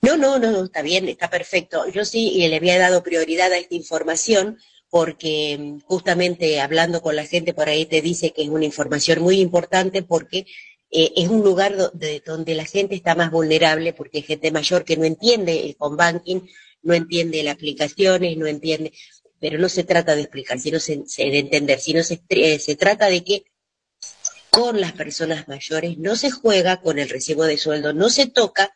[0.00, 1.86] No, no, no, está bien, está perfecto.
[1.90, 7.26] Yo sí le había dado prioridad a esta información porque mm, justamente hablando con la
[7.26, 10.46] gente por ahí te dice que es una información muy importante porque
[10.90, 14.84] eh, es un lugar donde, donde la gente está más vulnerable porque hay gente mayor
[14.86, 16.40] que no entiende el home banking,
[16.82, 18.94] no entiende las aplicaciones, no entiende,
[19.38, 23.22] pero no se trata de explicar, sino de entender, sino se, eh, se trata de
[23.22, 23.44] que
[24.50, 28.72] con las personas mayores no se juega con el recibo de sueldo, no se toca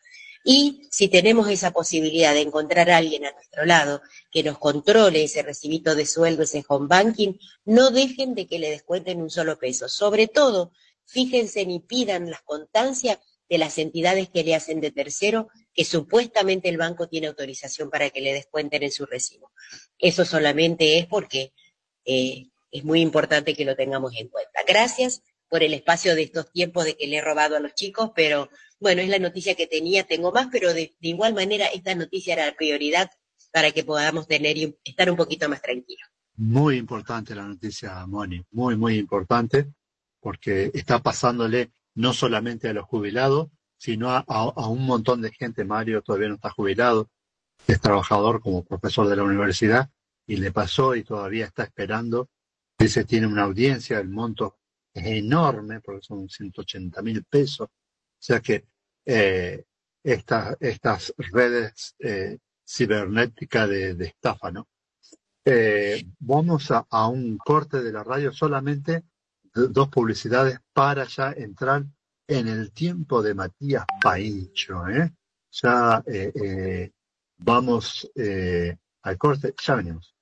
[0.47, 5.23] y si tenemos esa posibilidad de encontrar a alguien a nuestro lado que nos controle
[5.23, 7.33] ese recibito de sueldo, ese home banking,
[7.65, 9.89] no dejen de que le descuenten un solo peso.
[9.89, 10.71] Sobre todo,
[11.03, 13.17] fíjense y pidan las constancias
[13.49, 18.11] de las entidades que le hacen de tercero, que supuestamente el banco tiene autorización para
[18.11, 19.51] que le descuenten en su recibo.
[19.97, 21.53] Eso solamente es porque
[22.05, 24.61] eh, es muy importante que lo tengamos en cuenta.
[24.67, 28.11] Gracias por el espacio de estos tiempos de que le he robado a los chicos,
[28.15, 32.33] pero bueno, es la noticia que tenía, tengo más, pero de, igual manera esta noticia
[32.33, 33.09] era la prioridad
[33.51, 36.09] para que podamos tener y estar un poquito más tranquilos.
[36.35, 39.67] Muy importante la noticia, Moni, muy, muy importante
[40.19, 45.31] porque está pasándole no solamente a los jubilados, sino a, a, a, un montón de
[45.31, 45.63] gente.
[45.63, 47.09] Mario todavía no está jubilado,
[47.67, 49.89] es trabajador como profesor de la universidad
[50.27, 52.29] y le pasó y todavía está esperando.
[52.77, 54.57] Dice, tiene una audiencia, el monto
[54.95, 57.67] es enorme, porque son 180 mil pesos.
[57.67, 58.65] O sea que
[59.05, 59.65] eh,
[60.01, 64.67] estas, redes eh, cibernéticas de, de, estafa, ¿no?
[65.43, 69.03] Eh, vamos a, un corte de la radio solamente
[69.53, 71.85] dos publicidades para ya entrar
[72.27, 74.87] en el tiempo de Matías Paincho.
[74.87, 75.13] ¿eh?
[75.51, 76.03] Ya
[77.37, 78.11] vamos
[79.03, 80.14] al corte, ya venimos.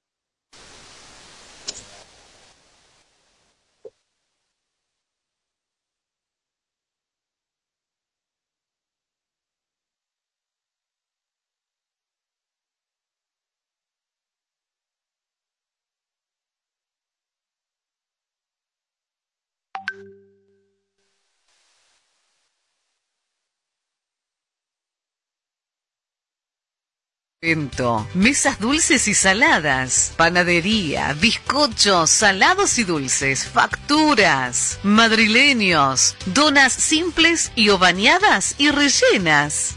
[28.13, 37.77] Mesas dulces y saladas, panadería, bizcochos, salados y dulces, facturas, madrileños, donas simples y o
[37.77, 39.75] bañadas y rellenas.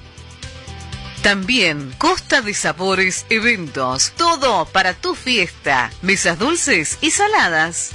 [1.24, 7.90] También Costa de Sabores Eventos, todo para tu fiesta, mesas dulces y saladas.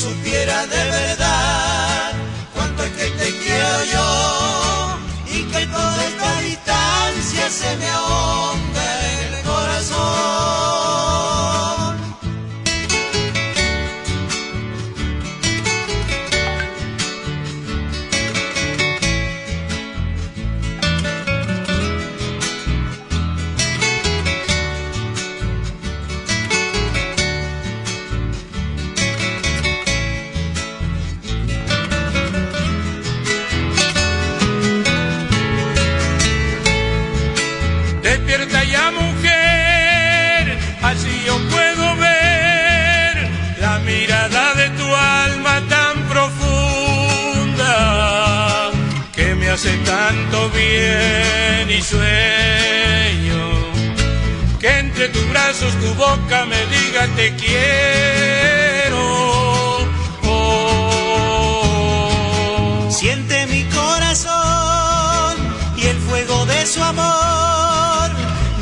[0.00, 1.09] Supiera de verdad
[55.94, 59.00] boca me diga te quiero.
[60.24, 61.70] Oh.
[62.90, 65.36] Siente mi corazón
[65.76, 68.10] y el fuego de su amor.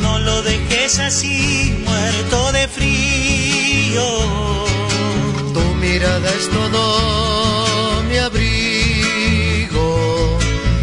[0.02, 4.06] No lo dejes así, muerto de frío.
[5.54, 9.88] Tu mirada es todo mi abrigo.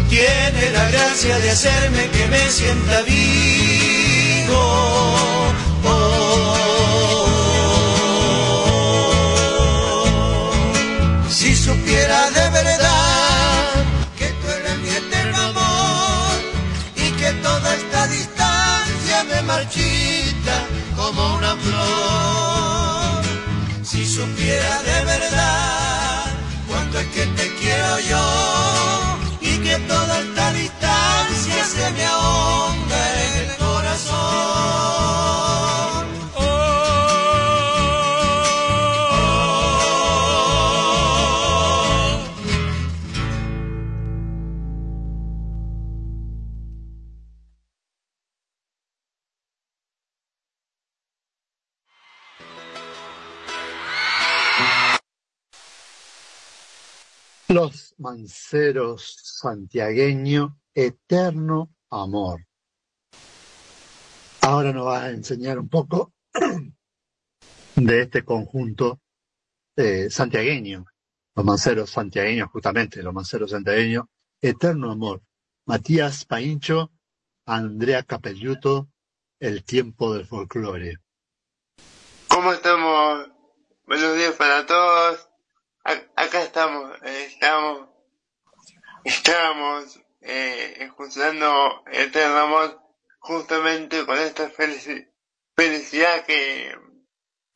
[0.08, 3.86] Tiene la gracia de hacerme que me sienta vivo.
[21.06, 23.22] Como una flor.
[23.84, 26.24] Si supiera de verdad
[26.66, 28.24] cuánto es que te quiero yo
[29.40, 32.25] y que toda esta distancia se me ahonda
[58.16, 62.46] Los manceros santiagueño, eterno amor.
[64.40, 66.14] Ahora nos va a enseñar un poco
[67.74, 69.02] de este conjunto
[69.76, 70.86] eh, santiagueño,
[71.34, 74.06] los manceros santiagueños, justamente, los manceros santiagueños,
[74.40, 75.20] eterno amor.
[75.66, 76.92] Matías Paincho,
[77.44, 78.88] Andrea Capelluto,
[79.40, 81.00] el tiempo del folclore.
[82.28, 83.28] ¿Cómo estamos?
[83.84, 85.28] Buenos días para todos.
[85.84, 87.95] Acá estamos, eh, estamos,
[89.06, 91.84] estamos eh, escuchando
[92.16, 92.80] Amor
[93.20, 95.08] justamente con esta felici-
[95.54, 96.76] felicidad que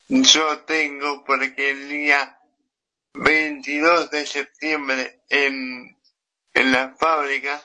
[0.07, 2.37] yo tengo porque el día
[3.13, 5.97] 22 de septiembre en,
[6.53, 7.61] en la fábrica,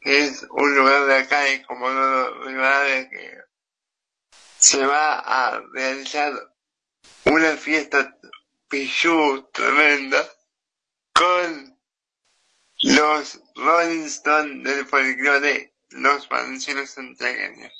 [0.00, 3.38] que es un lugar de acá de Comodoro Rivadavia que
[4.58, 6.32] se va a realizar
[7.24, 8.16] una fiesta
[8.68, 10.24] pichu tremenda
[11.12, 11.73] con
[12.84, 17.72] los Rolling Stones del folclore, los manceros santiagueños.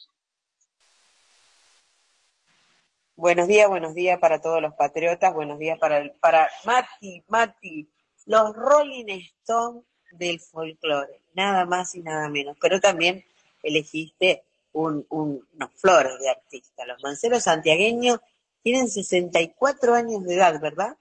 [3.16, 7.86] Buenos días, buenos días para todos los patriotas, buenos días para, el- para Mati, Mati,
[8.26, 9.06] los Rolling
[9.42, 12.56] Stones del folclore, nada más y nada menos.
[12.58, 13.24] Pero también
[13.62, 14.42] elegiste
[14.72, 16.86] un, un- unos flores de artista.
[16.86, 18.20] Los manceros santiagueños
[18.62, 20.96] tienen 64 años de edad, ¿verdad?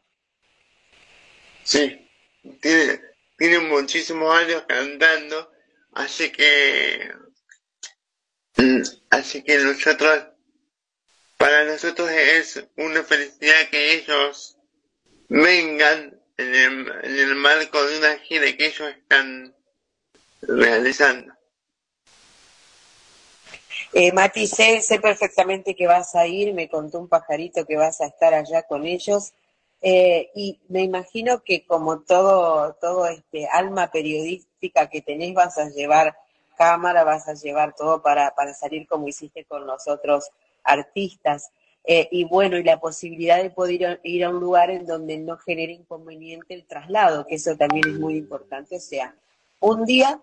[1.63, 2.09] Sí,
[2.61, 2.99] tiene,
[3.37, 5.51] tiene muchísimos años cantando,
[5.93, 7.11] así que,
[8.57, 10.27] mm, así que nosotros,
[11.37, 14.57] para nosotros es una felicidad que ellos
[15.29, 19.55] vengan en el, en el marco de una gira que ellos están
[20.41, 21.33] realizando.
[23.95, 28.01] Eh, Mati, sé, sé perfectamente que vas a ir, me contó un pajarito que vas
[28.01, 29.33] a estar allá con ellos.
[29.85, 35.69] Eh, y me imagino que como todo, todo este alma periodística que tenés, vas a
[35.69, 36.15] llevar
[36.57, 40.29] cámara, vas a llevar todo para, para salir como hiciste con los otros
[40.63, 41.51] artistas.
[41.83, 45.35] Eh, y bueno, y la posibilidad de poder ir a un lugar en donde no
[45.37, 48.77] genere inconveniente el traslado, que eso también es muy importante.
[48.77, 49.13] O sea,
[49.59, 50.21] un día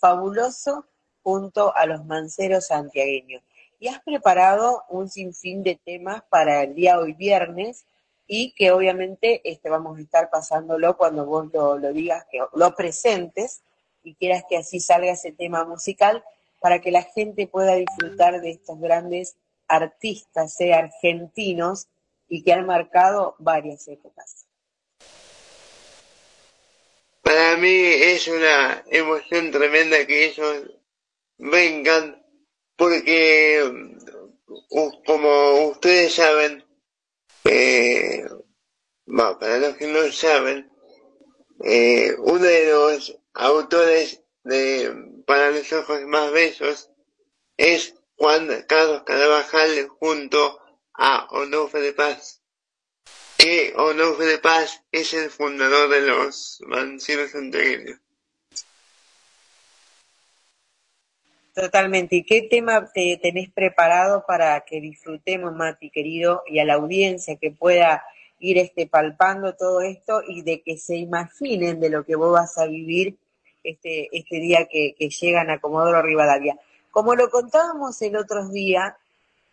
[0.00, 0.86] fabuloso
[1.24, 3.42] junto a los manceros santiagueños.
[3.80, 7.86] Y has preparado un sinfín de temas para el día hoy viernes
[8.32, 12.76] y que obviamente este, vamos a estar pasándolo cuando vos lo, lo digas, que lo
[12.76, 13.62] presentes
[14.04, 16.22] y quieras que así salga ese tema musical
[16.60, 19.34] para que la gente pueda disfrutar de estos grandes
[19.66, 21.88] artistas eh, argentinos
[22.28, 24.46] y que han marcado varias épocas.
[27.22, 30.70] Para mí es una emoción tremenda que ellos
[31.36, 32.24] vengan
[32.76, 33.98] porque
[35.04, 36.69] como ustedes saben,
[37.44, 38.24] eh,
[39.06, 40.70] para los que no saben,
[41.64, 46.90] eh, uno de los autores de Para los ojos más bellos
[47.56, 50.60] es Juan Carlos Carvajal junto
[50.94, 52.42] a Onofre de Paz.
[53.36, 58.00] Que Onofre de Paz es el fundador de los mancieros anteriores.
[61.54, 62.16] Totalmente.
[62.16, 67.36] ¿Y qué tema te tenés preparado para que disfrutemos, Mati, querido, y a la audiencia
[67.36, 68.04] que pueda
[68.38, 72.56] ir este palpando todo esto y de que se imaginen de lo que vos vas
[72.56, 73.16] a vivir
[73.64, 76.56] este, este día que, que llegan a Comodoro Rivadavia?
[76.90, 78.96] Como lo contábamos el otro día,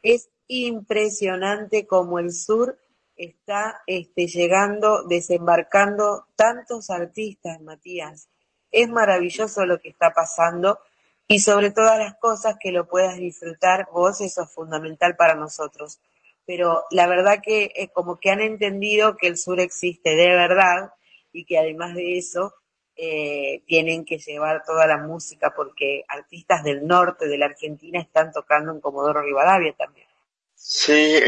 [0.04, 2.78] es impresionante como el sur
[3.18, 8.30] está este, llegando, desembarcando tantos artistas, Matías.
[8.72, 10.80] Es maravilloso lo que está pasando
[11.28, 16.00] y sobre todas las cosas que lo puedas disfrutar vos, eso es fundamental para nosotros.
[16.46, 20.94] Pero la verdad que es como que han entendido que el sur existe de verdad
[21.34, 22.54] y que además de eso
[22.96, 28.32] eh, tienen que llevar toda la música porque artistas del norte de la Argentina están
[28.32, 30.08] tocando en Comodoro Rivadavia también.
[30.56, 31.20] Sí,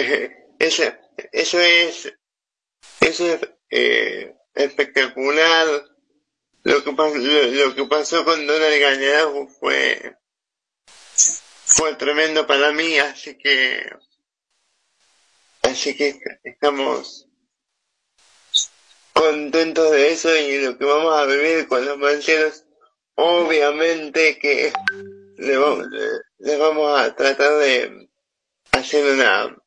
[0.58, 0.84] eso,
[1.32, 2.14] eso es,
[3.02, 5.68] eso es eh, espectacular
[6.64, 10.18] lo que, pasó, lo, que pasó con Donald Gañarado fue,
[11.66, 13.90] fue tremendo para mí, así que,
[15.62, 17.28] así que estamos
[19.14, 22.66] contentos de eso y lo que vamos a vivir con los mancheros,
[23.16, 24.74] obviamente que
[25.38, 25.88] le vamos,
[26.40, 28.10] le, vamos a tratar de
[28.72, 29.58] hacer una,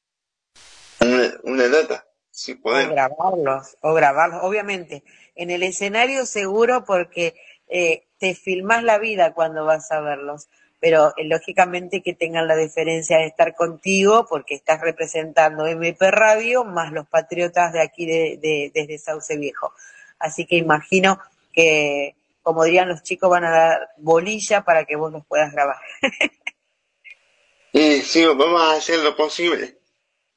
[1.01, 2.95] una, una nota, si podemos.
[2.95, 5.05] Grabarlos, o grabarlos, obviamente
[5.35, 7.35] en el escenario seguro porque
[7.69, 12.57] eh, te filmas la vida cuando vas a verlos, pero eh, lógicamente que tengan la
[12.57, 18.39] diferencia de estar contigo porque estás representando MP Radio más los patriotas de aquí de,
[18.41, 19.73] de, desde Sauce Viejo.
[20.19, 21.19] Así que imagino
[21.53, 25.79] que, como dirían los chicos, van a dar bolilla para que vos los puedas grabar.
[27.73, 29.79] y sí, vamos a hacer lo posible.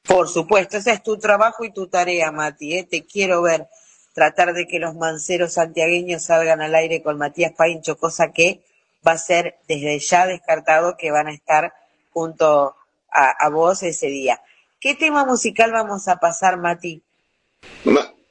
[0.03, 2.83] Por supuesto, ese es tu trabajo y tu tarea, Mati, ¿eh?
[2.83, 3.67] te quiero ver
[4.15, 8.61] tratar de que los manceros santiagueños salgan al aire con Matías Paincho, cosa que
[9.05, 11.73] va a ser desde ya descartado que van a estar
[12.11, 12.75] junto
[13.11, 14.41] a, vos ese día.
[14.79, 17.01] ¿Qué tema musical vamos a pasar, Mati?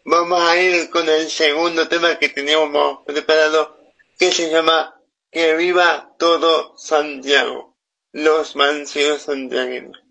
[0.04, 3.76] vamos a ir con el segundo tema que teníamos preparado,
[4.18, 4.94] que se llama
[5.30, 7.74] Que viva todo Santiago,
[8.12, 10.03] los manceros santiagueños.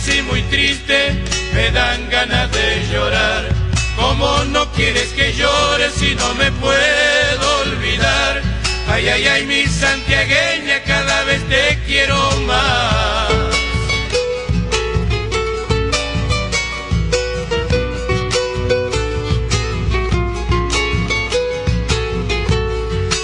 [0.00, 1.22] Amanecí muy triste,
[1.54, 3.48] me dan ganas de llorar.
[3.96, 8.42] Como no quieres que llore si no me puedo olvidar?
[8.88, 13.30] Ay, ay, ay, mi santiagueña, cada vez te quiero más.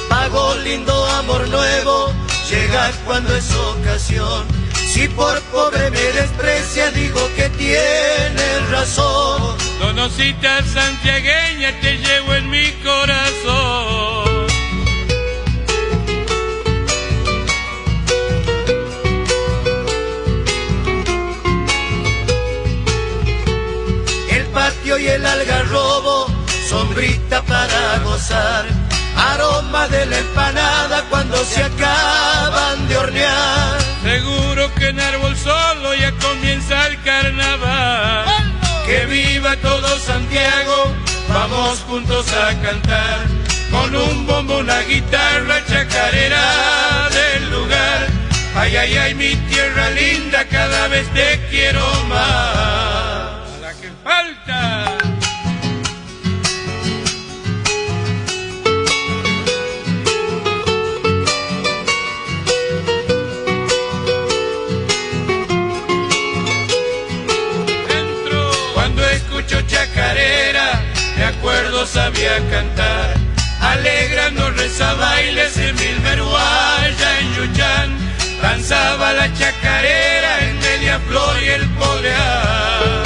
[0.09, 2.13] Pago lindo amor nuevo,
[2.51, 4.66] llega cuando es ocasión
[4.97, 9.57] si por pobre me desprecia, digo que tienes razón.
[9.79, 14.47] Donosita santiagueña, te llevo en mi corazón.
[24.31, 26.27] El patio y el algarrobo,
[26.71, 28.65] sombrita para gozar.
[29.15, 33.86] Aroma de la empanada cuando se acaban de hornear
[34.17, 38.25] Seguro que en árbol solo ya comienza el carnaval.
[38.87, 40.95] Que viva todo Santiago,
[41.29, 43.27] vamos juntos a cantar.
[43.71, 48.07] Con un bombo, una guitarra, chacarera del lugar.
[48.55, 53.61] Ay, ay, ay, mi tierra linda, cada vez te quiero más.
[53.61, 54.86] La que falta.
[71.97, 73.15] Sabía cantar.
[73.73, 77.89] Alegrando reza bailes en Milmeruaya, en Yuchán,
[78.43, 83.05] danzaba la chacarera en media flor y el polear.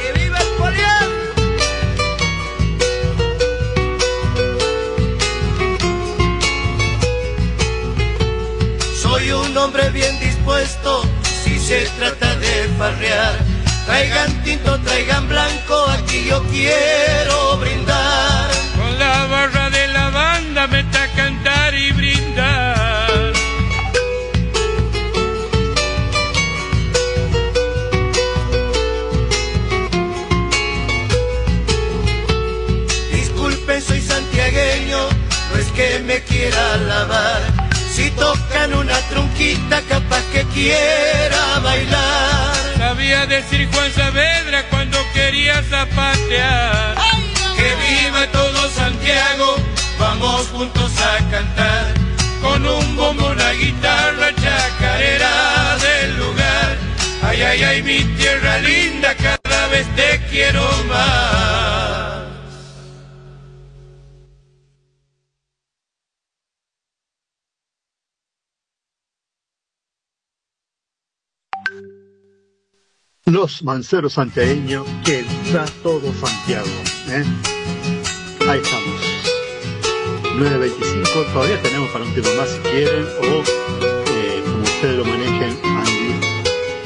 [0.00, 1.08] ¡Que viva el polear!
[9.02, 10.90] Soy un hombre bien dispuesto
[11.44, 13.38] si se trata de farrear
[13.86, 16.99] Traigan tinto, traigan blanco, aquí yo quiero
[36.50, 37.42] quiera lavar.
[37.92, 42.54] Si tocan una trunquita, capaz que quiera bailar.
[42.78, 46.96] Sabía decir Juan Saavedra cuando quería zapatear.
[47.56, 49.56] Que viva todo Santiago,
[49.98, 51.94] vamos juntos a cantar.
[52.40, 56.78] Con un bombo, una guitarra, chacarera del lugar.
[57.22, 62.19] Ay, ay, ay, mi tierra linda, cada vez te quiero más.
[73.30, 76.66] Los manceros santiagueños, que viva todo Santiago.
[77.10, 77.22] ¿eh?
[78.48, 79.00] Ahí estamos.
[80.36, 83.42] 9.25, todavía tenemos para un tema más si quieren, o
[84.10, 86.20] eh, como ustedes lo manejen, Andy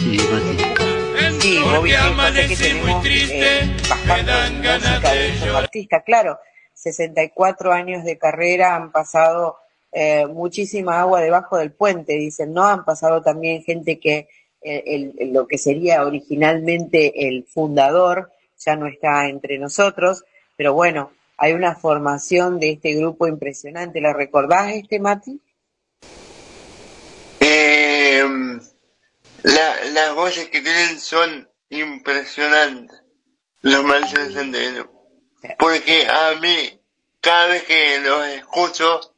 [0.01, 1.41] y Mati.
[1.41, 6.03] Sí, Bobby, me que tenemos eh, bastante música de estos artistas.
[6.05, 6.39] Claro,
[6.75, 9.57] 64 años de carrera han pasado
[9.93, 12.67] eh, muchísima agua debajo del puente, dicen, ¿no?
[12.67, 14.29] Han pasado también gente que
[14.65, 20.25] el, lo que sería originalmente el fundador, ya no está entre nosotros,
[20.57, 24.01] pero bueno, hay una formación de este grupo impresionante.
[24.01, 25.41] ¿La recordás, este Mati?
[27.41, 28.25] Eh,
[29.43, 33.03] la, las voces que tienen son impresionantes,
[33.63, 34.89] los Marcianos Senderos.
[35.59, 36.81] Porque a mí,
[37.21, 39.15] cada vez que los escucho,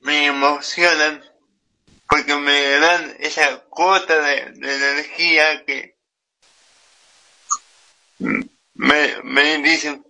[0.00, 1.22] me emocionan
[2.14, 5.96] porque me dan esa cuota de, energía que
[8.74, 10.04] me, dicen,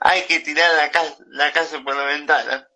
[0.00, 2.66] hay que tirar la casa, la casa por la ventana.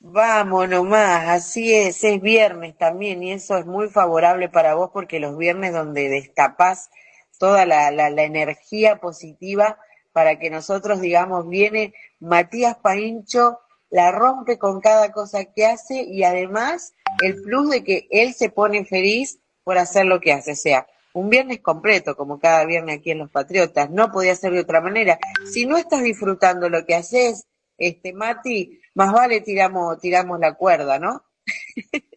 [0.00, 5.18] Vamos nomás, así es, es viernes también y eso es muy favorable para vos porque
[5.18, 6.90] los viernes donde destapás
[7.38, 9.78] toda la, la, la energía positiva
[10.12, 16.22] para que nosotros digamos, viene Matías Paincho, la rompe con cada cosa que hace y
[16.22, 16.92] además
[17.22, 20.52] el plus de que él se pone feliz por hacer lo que hace.
[20.52, 24.52] O sea, un viernes completo, como cada viernes aquí en Los Patriotas, no podía ser
[24.52, 25.18] de otra manera.
[25.50, 27.46] Si no estás disfrutando lo que haces,
[27.76, 31.24] este Mati, más vale tiramos, tiramos la cuerda, ¿no?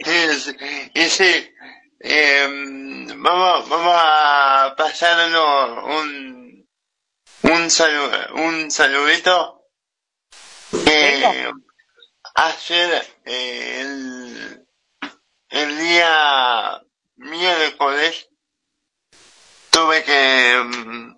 [0.04, 0.56] Sí,
[0.94, 1.50] y sí,
[2.00, 6.68] em, vamos, vamos a pasarnos un,
[7.44, 9.70] un, un saludito.
[10.86, 11.52] Eh,
[12.36, 14.63] ayer, eh, el,
[15.54, 16.82] el día
[17.18, 18.28] miércoles
[19.70, 21.16] tuve que, mm,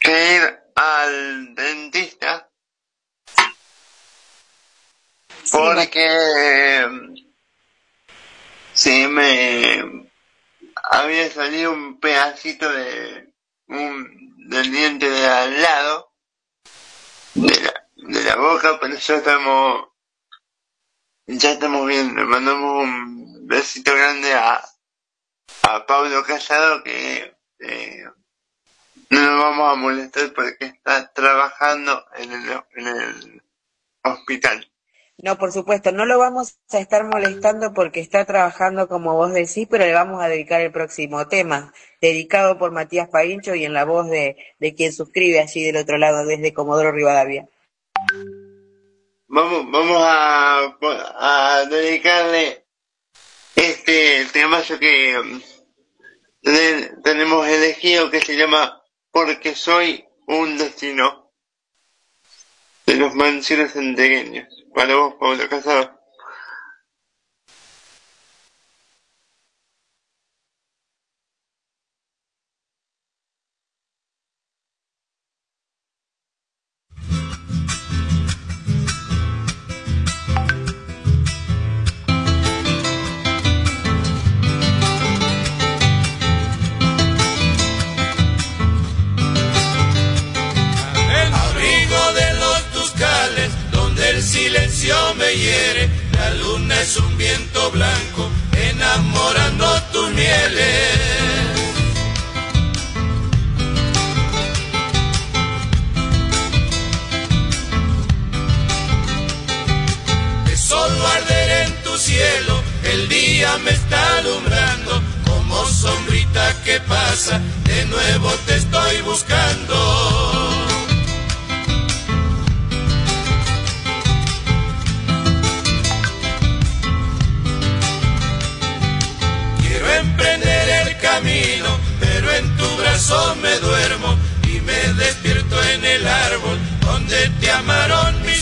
[0.00, 2.48] que ir al dentista
[5.52, 7.14] porque mm,
[8.72, 10.08] se me
[10.90, 13.34] había salido un pedacito de
[13.66, 16.14] un del diente de al lado
[17.34, 19.88] de la, de la boca pero ya estamos
[21.28, 24.64] ya estamos bien, le mandamos un besito grande a,
[25.62, 28.04] a Pablo Casado que eh,
[29.10, 33.42] no nos vamos a molestar porque está trabajando en el, en el
[34.04, 34.72] hospital.
[35.18, 39.66] No, por supuesto, no lo vamos a estar molestando porque está trabajando como vos decís,
[39.68, 43.84] pero le vamos a dedicar el próximo tema, dedicado por Matías Paincho y en la
[43.84, 47.48] voz de, de quien suscribe allí del otro lado desde Comodoro Rivadavia
[49.28, 50.76] vamos, vamos a,
[51.18, 52.66] a dedicarle
[53.54, 61.32] este temazo que mm, tenemos elegido que se llama Porque soy un destino
[62.86, 64.48] de los mansiones centegueños.
[64.74, 65.97] Para vos, Pablo Casado.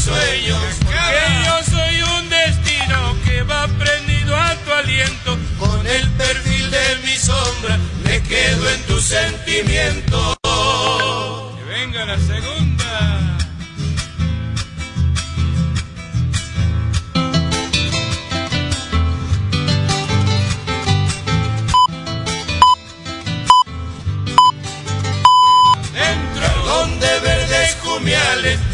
[0.07, 6.97] Que yo soy un destino que va prendido a tu aliento, con el perfil de
[7.05, 10.37] mi sombra me quedo en tu sentimiento.
[11.57, 12.67] Que venga la segunda.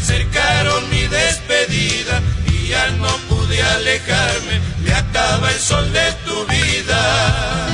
[0.03, 0.82] cercaron mi despedida
[3.75, 7.73] alejarme, me acaba el sol de tu vida.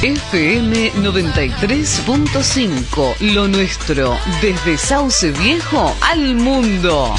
[0.00, 7.16] FM 93.5, lo nuestro, desde Sauce Viejo al mundo.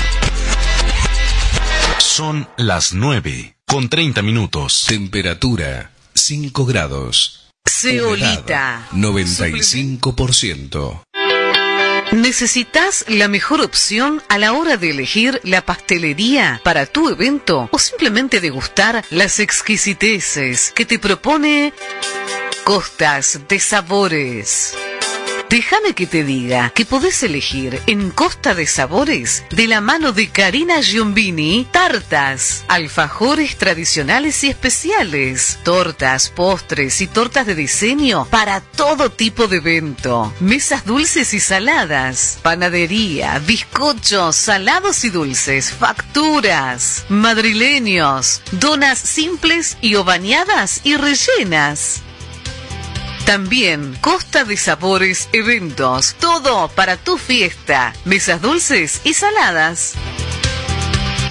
[1.97, 4.85] Son las 9, con 30 minutos.
[4.87, 7.49] Temperatura 5 grados.
[7.67, 8.87] Ceolita.
[8.93, 11.01] 95%.
[12.11, 17.77] ¿Necesitas la mejor opción a la hora de elegir la pastelería para tu evento o
[17.77, 21.71] simplemente degustar las exquisiteces que te propone
[22.63, 24.75] Costas de Sabores?
[25.49, 30.29] Déjame que te diga que podés elegir en Costa de Sabores, de la mano de
[30.29, 39.09] Karina Giombini, tartas, alfajores tradicionales y especiales, tortas, postres y tortas de diseño para todo
[39.09, 48.99] tipo de evento, mesas dulces y saladas, panadería, bizcochos, salados y dulces, facturas, madrileños, donas
[48.99, 50.05] simples y o
[50.83, 52.03] y rellenas.
[53.29, 56.15] También Costa de Sabores Eventos.
[56.19, 57.93] Todo para tu fiesta.
[58.03, 59.93] Mesas dulces y saladas.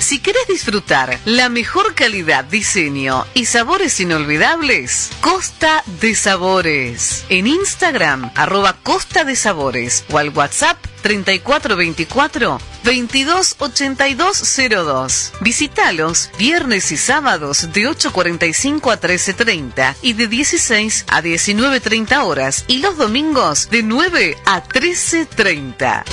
[0.09, 7.27] Si querés disfrutar la mejor calidad, diseño y sabores inolvidables, Costa de Sabores.
[7.29, 15.33] En Instagram, arroba Costa de Sabores o al WhatsApp 3424 228202.
[15.43, 22.79] Visítalos viernes y sábados de 8.45 a 13.30 y de 16 a 19.30 horas y
[22.79, 26.05] los domingos de 9 a 13.30.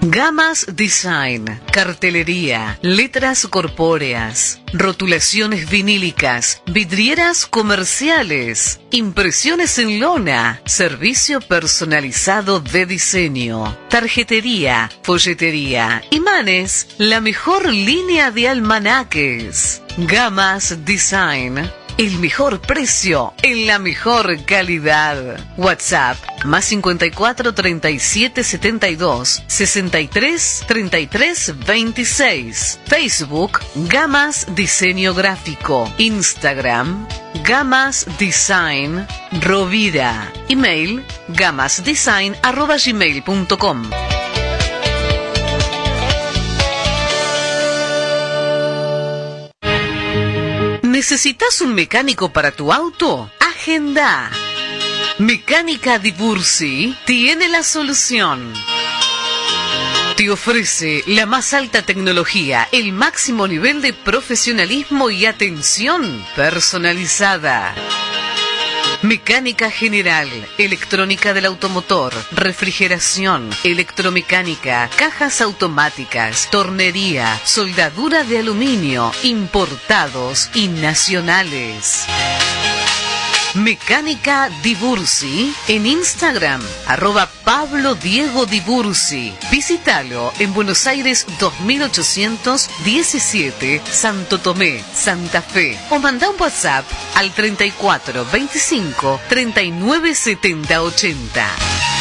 [0.00, 12.86] Gamas Design, cartelería, letras corpóreas, rotulaciones vinílicas, vidrieras comerciales, impresiones en lona, servicio personalizado de
[12.86, 19.82] diseño, tarjetería, folletería, imanes, la mejor línea de almanaques.
[19.96, 21.68] Gamas Design
[21.98, 25.36] el mejor precio en la mejor calidad.
[25.56, 32.80] WhatsApp más 54 37 72 63 33 26.
[32.86, 35.92] Facebook Gamas Diseño Gráfico.
[35.98, 37.06] Instagram
[37.44, 39.06] Gamas Design
[39.42, 40.32] Rovira.
[40.48, 44.17] Email gamasdesign.gmail.com
[50.98, 53.30] ¿Necesitas un mecánico para tu auto?
[53.38, 54.32] Agenda.
[55.18, 58.52] Mecánica Di Bursi tiene la solución.
[60.16, 67.76] Te ofrece la más alta tecnología, el máximo nivel de profesionalismo y atención personalizada
[69.02, 70.28] Mecánica general,
[70.58, 82.06] electrónica del automotor, refrigeración, electromecánica, cajas automáticas, tornería, soldadura de aluminio, importados y nacionales.
[83.58, 89.34] Mecánica Dibursi en Instagram, arroba Pablo Diego Dibursi.
[89.50, 95.76] Visítalo en Buenos Aires 2817, Santo Tomé, Santa Fe.
[95.90, 96.84] O manda un WhatsApp
[97.16, 101.97] al 34 25 39 70 80.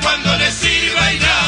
[0.00, 1.39] Cuando le sirva y nada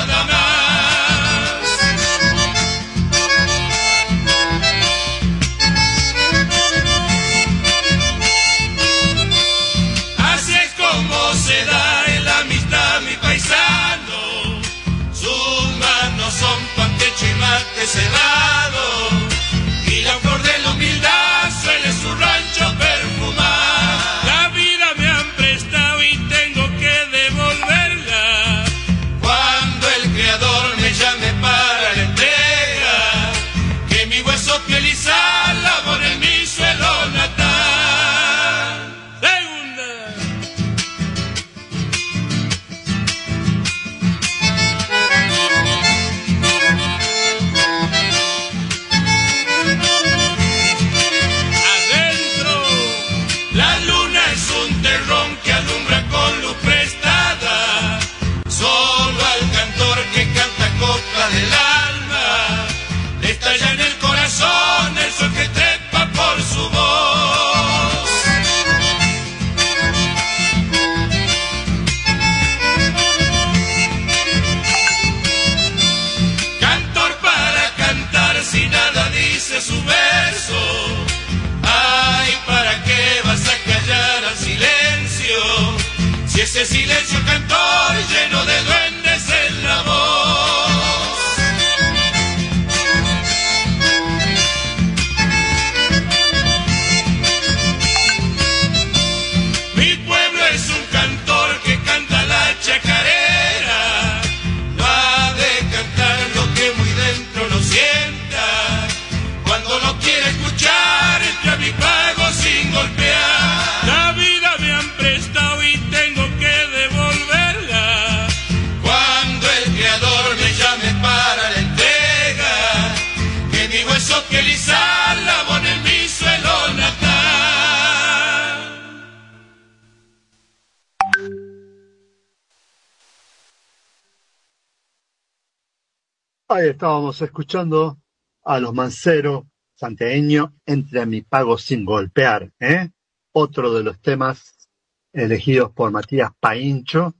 [136.82, 138.00] estábamos escuchando
[138.42, 139.44] a los manceros
[139.76, 142.90] santeños entre mi pago sin golpear, ¿eh?
[143.30, 144.68] Otro de los temas
[145.12, 147.14] elegidos por Matías Paincho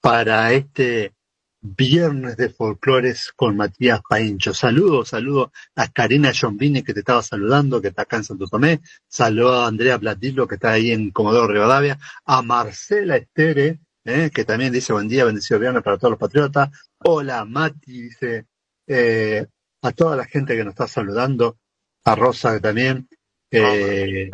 [0.00, 1.14] para este
[1.60, 4.54] Viernes de Folclores con Matías Paincho.
[4.54, 8.80] Saludos, saludo a Karina Jombini que te estaba saludando, que está acá en Santo Tomé.
[9.06, 11.96] Saludo a Andrea Platillo que está ahí en Comodoro Rivadavia.
[12.24, 16.70] A Marcela Estere, eh, que también dice buen día, bendecido viernes para todos los patriotas.
[16.98, 18.49] Hola Mati, dice
[18.92, 19.46] eh,
[19.82, 21.58] a toda la gente que nos está saludando.
[22.04, 23.08] A Rosa también.
[23.50, 24.30] Eh,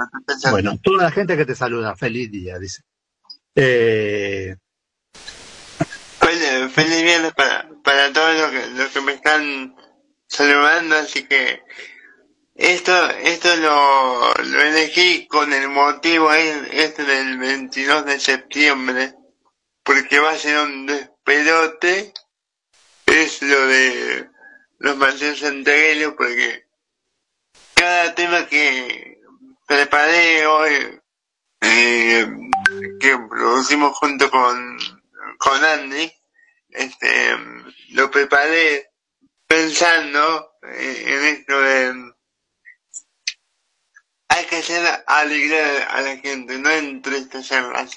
[0.51, 2.83] bueno, toda la gente que te saluda, feliz día, dice.
[3.55, 4.57] Eh,
[6.71, 9.75] feliz, viernes para, para todos los que, los que me están
[10.27, 11.63] saludando, así que
[12.55, 19.15] esto, esto lo, lo elegí con el motivo este del 22 de septiembre,
[19.83, 22.13] porque va a ser un despelote,
[23.07, 24.36] es lo de
[24.79, 26.67] los Marcelo Santarello, porque
[27.75, 29.21] cada tema que
[29.67, 31.01] preparé hoy,
[31.61, 32.27] eh,
[33.01, 34.79] que producimos junto con,
[35.39, 36.13] con Andy,
[36.71, 37.37] este,
[37.91, 38.91] lo preparé
[39.47, 42.13] pensando en esto de
[44.29, 47.81] hay que hacer alegrar a la gente, no entristecerla.
[47.81, 47.95] Así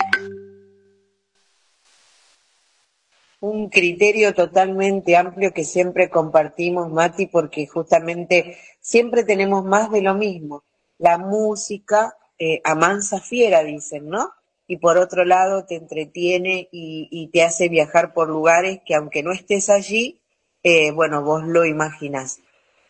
[3.41, 10.13] un criterio totalmente amplio que siempre compartimos, Mati, porque justamente siempre tenemos más de lo
[10.13, 10.63] mismo.
[10.97, 14.31] La música eh, amansa fiera, dicen, ¿no?
[14.67, 19.31] Y por otro lado te entretiene y, te hace viajar por lugares que aunque no
[19.31, 20.21] estés allí,
[20.63, 22.39] eh, bueno, vos lo imaginás.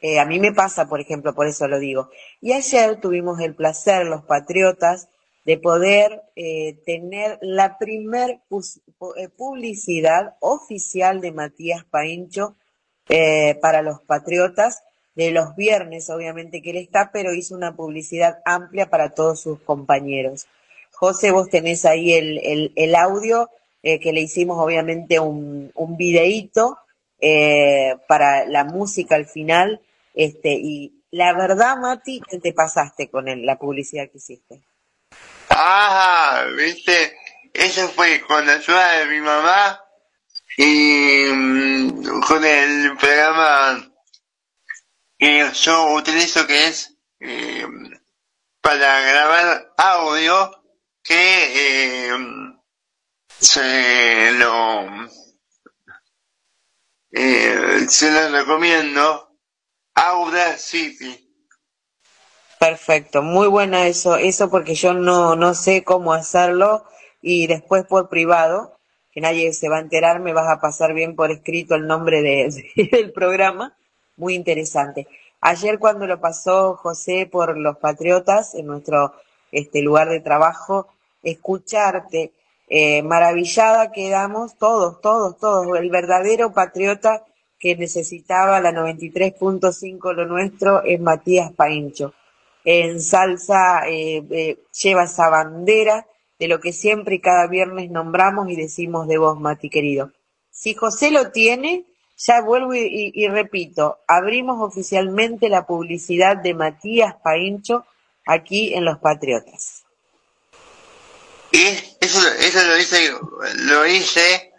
[0.01, 2.09] Eh, a mí me pasa, por ejemplo, por eso lo digo.
[2.41, 5.09] Y ayer tuvimos el placer, los patriotas,
[5.49, 8.39] de poder eh, tener la primer
[9.15, 12.55] eh, publicidad oficial de Matías Paincho
[13.07, 14.83] eh, para los patriotas,
[15.15, 19.59] de los viernes obviamente que él está, pero hizo una publicidad amplia para todos sus
[19.61, 20.45] compañeros.
[20.91, 23.49] José, vos tenés ahí el, el, audio
[23.81, 26.77] que le hicimos obviamente un, un videíto
[28.07, 29.81] para la música al final,
[30.13, 34.61] este, y la verdad, Mati, te pasaste con la publicidad que hiciste.
[35.49, 37.17] Ah, viste,
[37.53, 39.81] eso fue con la ayuda de mi mamá
[40.57, 43.91] y mm, con el programa
[45.17, 47.65] que yo utilizo que es eh,
[48.61, 50.51] para grabar audio
[51.03, 52.17] que eh,
[53.39, 54.87] se lo
[57.11, 59.37] eh, se lo recomiendo
[59.95, 61.28] Audacity
[62.59, 66.83] Perfecto, muy buena eso, eso porque yo no, no sé cómo hacerlo
[67.21, 68.77] y después por privado,
[69.13, 72.21] que nadie se va a enterar, me vas a pasar bien por escrito el nombre
[72.21, 73.77] de, del programa,
[74.17, 75.07] muy interesante.
[75.39, 79.13] Ayer cuando lo pasó José por los Patriotas en nuestro
[79.53, 80.89] este lugar de trabajo,
[81.23, 82.33] escucharte,
[82.67, 87.23] eh, maravillada quedamos todos, todos, todos, el verdadero patriota
[87.57, 92.13] que necesitaba la 93.5 lo nuestro es Matías Paincho
[92.71, 96.05] en salsa eh, eh, lleva esa bandera
[96.37, 100.11] de lo que siempre y cada viernes nombramos y decimos de vos, Mati querido.
[100.51, 107.85] Si José lo tiene, ya vuelvo y, repito, abrimos oficialmente la publicidad de Matías Paincho
[108.27, 109.83] aquí en Los Patriotas.
[111.51, 111.65] Y
[111.99, 113.11] eso, eso lo hice,
[113.61, 114.53] lo hice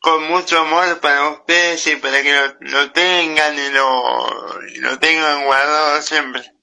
[0.00, 5.46] con mucho amor para ustedes y para que lo, tengan y lo, y lo tengan
[5.46, 6.53] guardado siempre.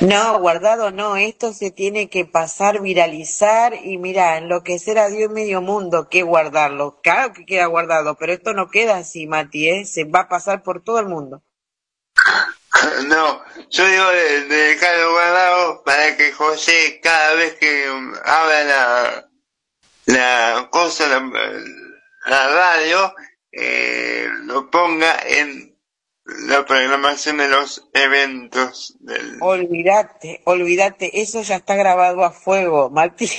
[0.00, 5.60] No, guardado no, esto se tiene que pasar, viralizar y mira, enloquecer a Dios medio
[5.60, 7.00] mundo, que guardarlo.
[7.02, 9.84] Claro que queda guardado, pero esto no queda así, Mati, ¿eh?
[9.84, 11.42] se va a pasar por todo el mundo.
[13.06, 13.40] No,
[13.70, 17.86] yo digo de, dejarlo guardado para que José cada vez que
[18.24, 19.28] habla la,
[20.06, 23.14] la cosa, la, radio,
[23.52, 25.73] eh, lo ponga en
[26.24, 29.38] la programación de los eventos del...
[29.40, 33.30] Olvídate, olvídate, eso ya está grabado a fuego, Mati.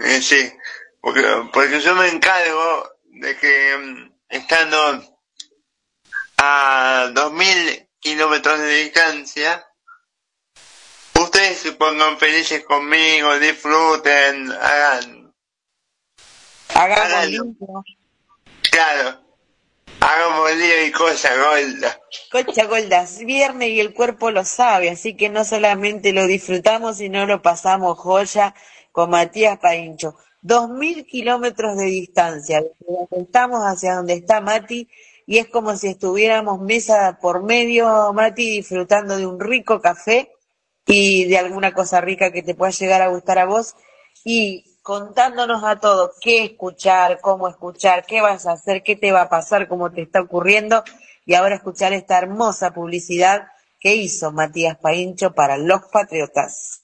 [0.00, 0.48] Eh, sí,
[1.00, 1.22] porque,
[1.52, 5.18] porque yo me encargo de que mm, estando
[6.36, 9.66] a 2000 kilómetros de distancia,
[11.20, 15.34] ustedes se pongan felices conmigo, disfruten, hagan...
[16.74, 17.56] Hagamos
[18.70, 19.27] Claro
[20.00, 22.00] Hagamos día y cosa golda.
[22.30, 26.98] Cocha golda, es viernes y el cuerpo lo sabe, así que no solamente lo disfrutamos,
[26.98, 28.54] sino lo pasamos joya
[28.92, 30.16] con Matías Paincho.
[30.40, 34.88] Dos mil kilómetros de distancia, desde donde estamos hacia donde está Mati,
[35.26, 40.32] y es como si estuviéramos mesa por medio, Mati, disfrutando de un rico café
[40.86, 43.74] y de alguna cosa rica que te pueda llegar a gustar a vos.
[44.24, 49.22] Y contándonos a todos qué escuchar, cómo escuchar, qué vas a hacer, qué te va
[49.22, 50.82] a pasar, cómo te está ocurriendo,
[51.26, 53.48] y ahora escuchar esta hermosa publicidad
[53.80, 56.80] que hizo Matías Paincho para los Patriotas.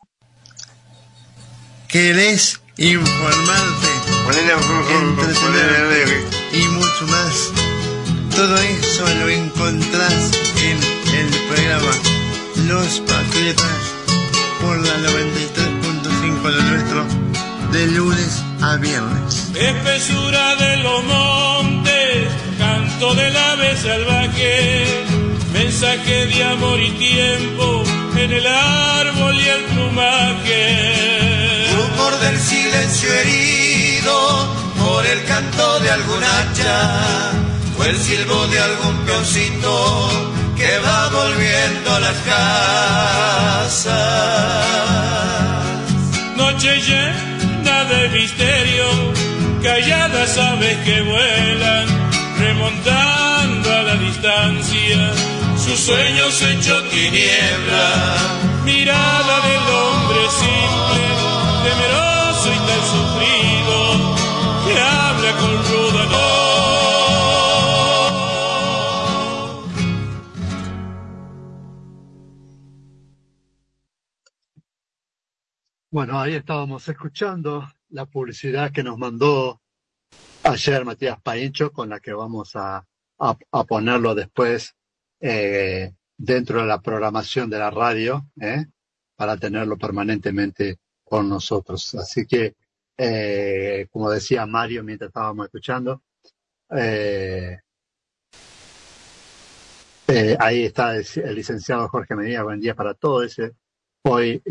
[1.88, 3.88] ¿Querés informarte,
[4.90, 7.52] entretenerte y mucho más?
[8.34, 10.78] Todo eso lo encontrás en
[11.14, 11.92] el programa
[12.66, 13.94] Los Patriotas
[14.60, 17.33] por la 93.5 de nuestro
[17.74, 19.50] de lunes a viernes.
[19.56, 25.04] Espesura de los montes, canto del ave salvaje,
[25.52, 27.82] mensaje de amor y tiempo
[28.16, 31.66] en el árbol y el plumaje.
[31.74, 37.32] Rumor del silencio herido por el canto de algún hacha,
[37.76, 40.10] o el silbo de algún peoncito
[40.56, 43.74] que va volviendo a las casas.
[46.36, 47.33] Noche llena
[48.00, 48.86] de misterio,
[49.62, 51.86] calladas aves que vuelan,
[52.38, 55.12] remontando a la distancia,
[55.56, 58.16] sus sueños hecho tiniebla,
[58.64, 61.04] mirada del hombre simple,
[61.64, 64.16] temeroso y tan sufrido,
[64.66, 66.04] que habla con ruda
[75.94, 79.62] Bueno, ahí estábamos escuchando la publicidad que nos mandó
[80.42, 82.84] ayer Matías Paincho, con la que vamos a,
[83.18, 84.74] a, ponerlo después
[85.20, 88.66] eh, dentro de la programación de la radio, ¿eh?
[89.14, 91.94] para tenerlo permanentemente con nosotros.
[91.94, 92.56] Así que,
[92.98, 96.02] eh, como decía Mario mientras estábamos escuchando,
[100.40, 103.52] ahí está el, licenciado Jorge Medina, buen día para todo ese.
[104.02, 104.42] Hoy,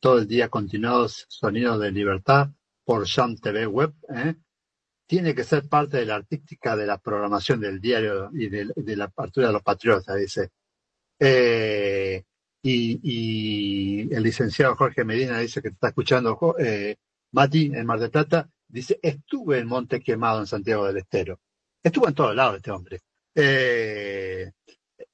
[0.00, 2.50] todo el día continuados Sonidos de Libertad
[2.84, 4.34] por Jam TV Web, ¿eh?
[5.06, 9.04] tiene que ser parte de la artística de la programación del diario y de, la
[9.04, 10.50] apertura de los patriotas, dice.
[11.18, 12.24] Eh,
[12.62, 16.96] y, el licenciado Jorge Medina dice que está escuchando eh,
[17.32, 21.40] Mati en Mar del Plata, dice, estuve en Monte Quemado en Santiago del Estero.
[21.82, 23.00] Estuvo en todos lados este hombre.
[23.34, 24.52] Eh,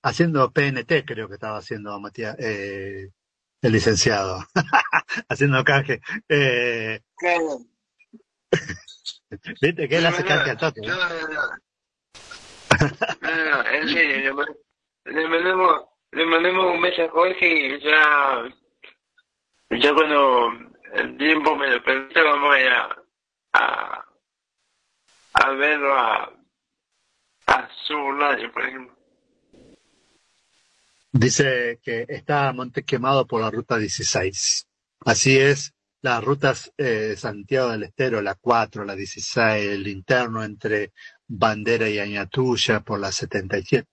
[0.03, 2.37] haciendo PNT, creo que estaba haciendo Matías,
[3.63, 4.45] el licenciado,
[5.29, 6.01] haciendo canje.
[7.17, 7.59] claro.
[9.61, 10.81] Viste que él hace canje al toque.
[10.81, 11.71] No, no, no.
[13.21, 14.37] No, en serio,
[15.05, 18.45] le mandamos, le mandamos un mensaje a Jorge y ya,
[19.71, 20.53] ya cuando
[20.95, 24.07] el tiempo me lo permita vamos a ir a,
[25.35, 26.33] a, verlo a,
[27.47, 29.00] a su radio, por ejemplo.
[31.13, 34.67] Dice que está Monte Quemado por la ruta 16.
[35.01, 40.93] Así es, las rutas eh, Santiago del Estero, la 4, la 16, el interno entre
[41.27, 43.87] Bandera y Añatuya por la 77.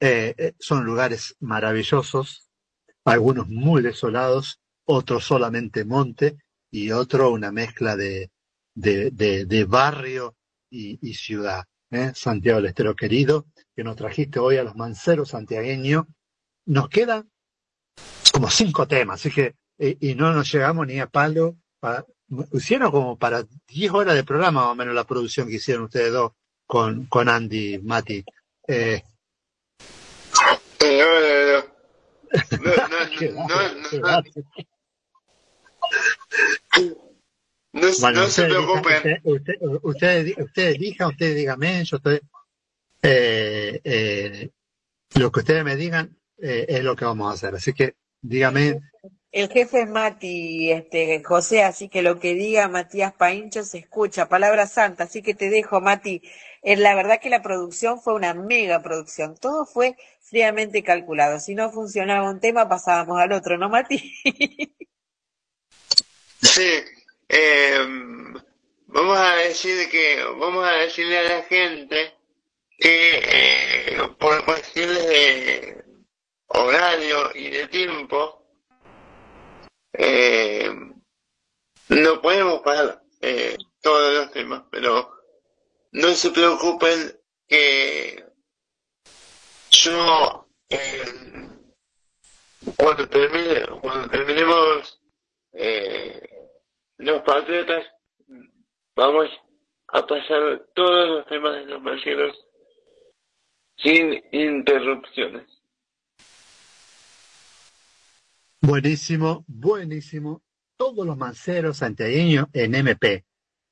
[0.00, 2.48] Eh, eh, son lugares maravillosos,
[3.04, 6.36] algunos muy desolados, otros solamente monte
[6.70, 8.30] y otro una mezcla de,
[8.74, 10.36] de, de, barrio
[10.70, 11.64] y, y ciudad.
[11.90, 12.12] ¿eh?
[12.14, 13.46] Santiago del Estero querido,
[13.76, 16.06] que nos trajiste hoy a los manceros santiagueños.
[16.66, 17.30] Nos quedan
[18.32, 21.56] como cinco temas, así que y, no nos llegamos ni a palo.
[21.80, 22.04] Para,
[22.52, 26.12] hicieron como para 10 horas de programa más o menos la producción que hicieron ustedes
[26.12, 26.32] dos
[26.66, 28.24] con, con Andy, Mati.
[28.66, 29.02] Eh,
[30.80, 31.74] no, no, no.
[37.72, 39.20] No, no, no, se preocupen.
[39.24, 42.20] Usted, usted, usted, elija, usted dígame, yo estoy.
[43.02, 44.50] Eh, eh,
[45.16, 47.54] lo que ustedes me digan eh, es lo que vamos a hacer.
[47.54, 48.80] Así que dígame
[49.34, 54.28] el jefe es Mati, este, José, así que lo que diga Matías Paincho se escucha,
[54.28, 56.22] palabra santa, así que te dejo, Mati.
[56.62, 61.40] Eh, la verdad que la producción fue una mega producción, todo fue fríamente calculado.
[61.40, 63.98] Si no funcionaba un tema, pasábamos al otro, ¿no, Mati?
[66.40, 66.70] sí,
[67.28, 68.34] em,
[68.86, 72.14] vamos a decir que, vamos a decirle a la gente
[72.78, 75.83] que eh, por cuestiones de
[76.54, 78.46] horario y de tiempo,
[79.92, 80.70] eh,
[81.88, 85.10] no podemos pasar eh, todos los temas, pero
[85.92, 88.24] no se preocupen que
[89.70, 91.04] yo eh,
[92.76, 95.00] cuando termine, cuando terminemos
[95.52, 96.48] eh,
[96.98, 97.86] los patriotas
[98.96, 99.28] vamos
[99.88, 102.36] a pasar todos los temas de los marcianos
[103.76, 105.53] sin interrupciones.
[108.66, 110.42] Buenísimo, buenísimo.
[110.78, 113.26] Todos los manceros santiagueños en MP.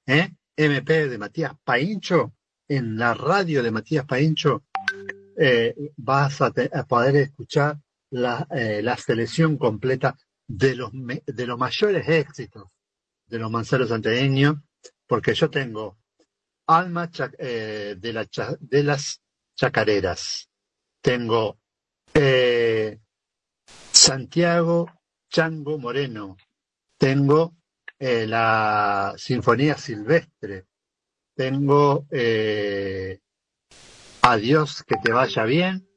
[0.07, 0.31] ¿eh?
[0.55, 2.35] MP de Matías Paincho,
[2.69, 4.65] en la radio de Matías Paincho,
[5.39, 6.53] eh, vas a,
[6.87, 7.79] poder escuchar
[8.11, 10.15] la, eh, la selección completa
[10.47, 12.65] de los, de los mayores éxitos
[13.27, 14.57] de los manceros santiagueños,
[15.07, 15.97] porque yo tengo
[16.67, 18.29] Alma eh, de, la,
[18.61, 19.23] de las
[19.57, 20.51] Chacareras,
[21.01, 21.59] tengo
[22.13, 23.01] eh,
[24.03, 24.91] Santiago
[25.31, 26.37] Chango Moreno.
[26.99, 27.55] Tengo
[28.01, 30.67] eh, la Sinfonía Silvestre.
[31.37, 33.21] Tengo eh,
[34.23, 35.89] Adiós, que te vaya bien.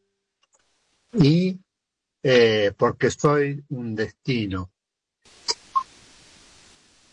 [1.14, 1.60] Y
[2.22, 4.72] eh, Porque soy un destino.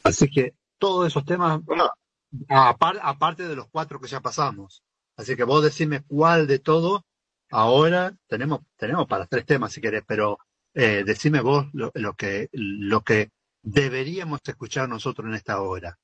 [0.02, 1.62] Así que todos esos temas,
[2.48, 4.82] aparte de los cuatro que ya pasamos.
[5.16, 7.06] Así que vos decime cuál de todo.
[7.50, 10.38] Ahora tenemos, tenemos para tres temas si querés, pero
[10.74, 13.30] eh, decime vos lo, que, lo que
[13.62, 15.98] deberíamos escuchar nosotros en esta hora.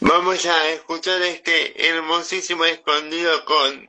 [0.00, 3.88] Vamos a escuchar este hermosísimo escondido con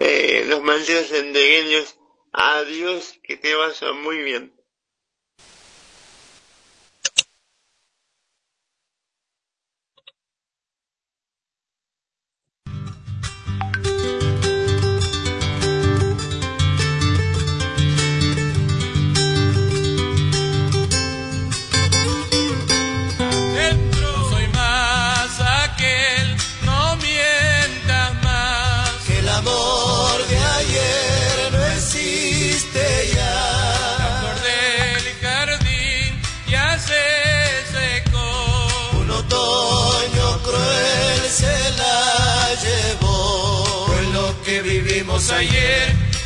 [0.00, 1.98] eh, los malditos sendereños.
[2.32, 4.53] Adiós, que te vaya muy bien.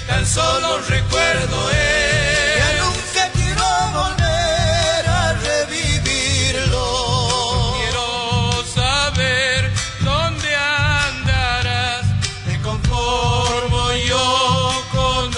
[0.08, 2.58] Tan solo recuerdo es.
[2.58, 3.66] Ya nunca quiero
[4.00, 6.86] volver a revivirlo.
[7.76, 9.70] Quiero saber
[10.00, 12.06] dónde andarás,
[12.46, 14.26] me conformo yo
[14.92, 15.36] con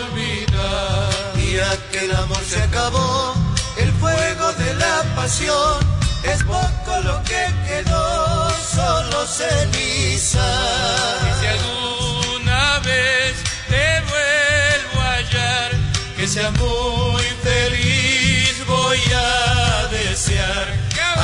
[0.00, 1.12] olvidar.
[1.36, 1.56] Y
[1.92, 3.34] que el amor se acabó,
[3.78, 5.78] el fuego de la pasión,
[6.24, 10.48] es poco lo que quedó, solo ceniza.
[11.28, 13.41] Y si que
[16.32, 20.66] sea muy feliz voy a desear.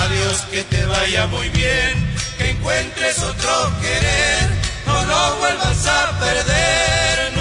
[0.05, 1.95] Adiós, que te vaya muy bien,
[2.37, 4.51] que encuentres otro querer,
[4.87, 7.38] no lo vuelvas a perder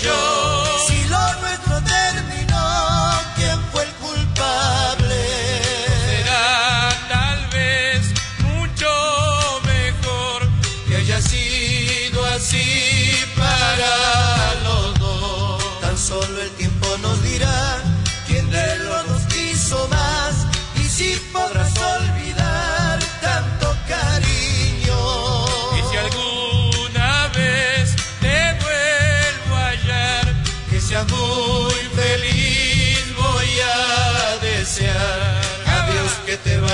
[0.00, 0.37] que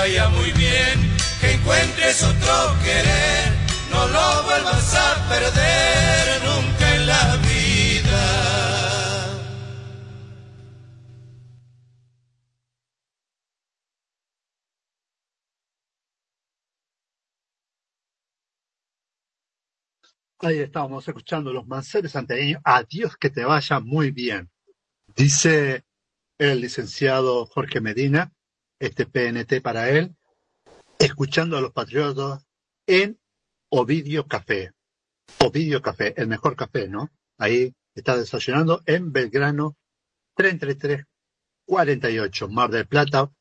[0.05, 3.51] vaya muy bien, que encuentres otro querer,
[3.89, 8.25] no lo vuelvas a perder nunca en la vida.
[20.37, 22.61] Ahí estábamos escuchando los manceres santiagueños.
[22.63, 24.51] Adiós, que te vaya muy bien.
[25.15, 25.83] Dice
[26.37, 28.34] el licenciado Jorge Medina,
[28.79, 30.15] este PNT para él,
[30.99, 32.45] escuchando a los patriotas
[32.87, 33.19] en
[33.69, 34.71] Ovidio Café.
[35.39, 37.11] Ovidio Café, el mejor café, ¿no?
[37.37, 39.75] Ahí está desayunando en Belgrano
[40.35, 43.31] 3348, Mar del Plata,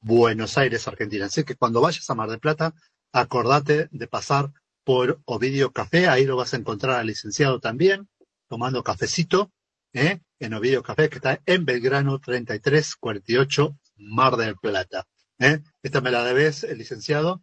[0.00, 1.26] Buenos Aires, Argentina.
[1.26, 2.74] Así que cuando vayas a Mar del Plata,
[3.12, 4.52] acordate de pasar
[4.84, 8.08] por Ovidio Café, ahí lo vas a encontrar al licenciado también,
[8.48, 9.50] tomando cafecito,
[9.92, 10.20] ¿eh?
[10.38, 15.06] en Ovidio Café, que está en Belgrano 3348, Mar del Plata.
[15.38, 15.60] ¿eh?
[15.82, 17.42] Esta me la debes, el licenciado.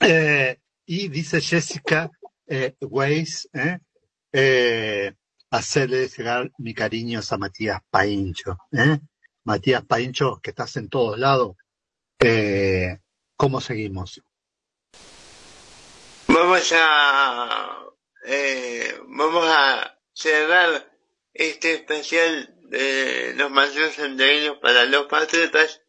[0.00, 2.10] Eh, y dice Jessica
[2.46, 3.48] eh, Weiss,
[5.50, 8.58] hacerle llegar mi cariños a Matías Paincho.
[9.44, 11.56] Matías Paincho, que estás en todos lados.
[13.36, 14.22] ¿Cómo seguimos?
[16.28, 17.82] Vamos a
[19.08, 20.92] vamos a cerrar
[21.32, 25.80] este especial de los malditos sendereños para los patriotas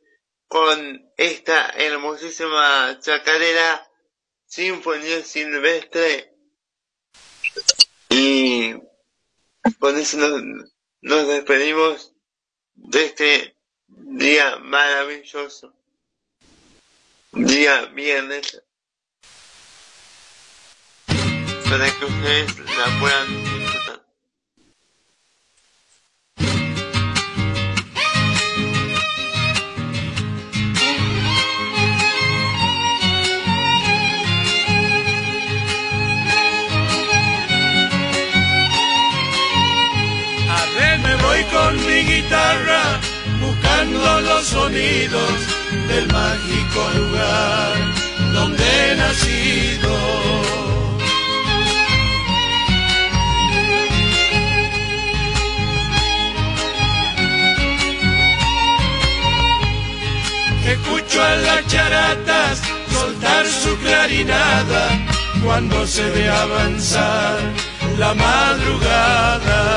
[0.48, 3.88] con esta hermosísima chacarera
[4.46, 6.34] Sinfonía Silvestre.
[8.10, 8.74] Y
[9.80, 10.72] con eso nos,
[11.02, 12.14] nos despedimos
[12.76, 15.74] de este día maravilloso.
[17.34, 18.62] Día viernes.
[21.70, 23.57] Para que ustedes la puedan
[43.94, 45.32] los sonidos
[45.88, 47.74] del mágico lugar
[48.34, 49.98] donde he nacido.
[60.66, 62.62] Escucho a las charatas
[62.92, 64.90] soltar su clarinada
[65.44, 67.40] cuando se ve avanzar
[67.98, 69.68] la madrugada.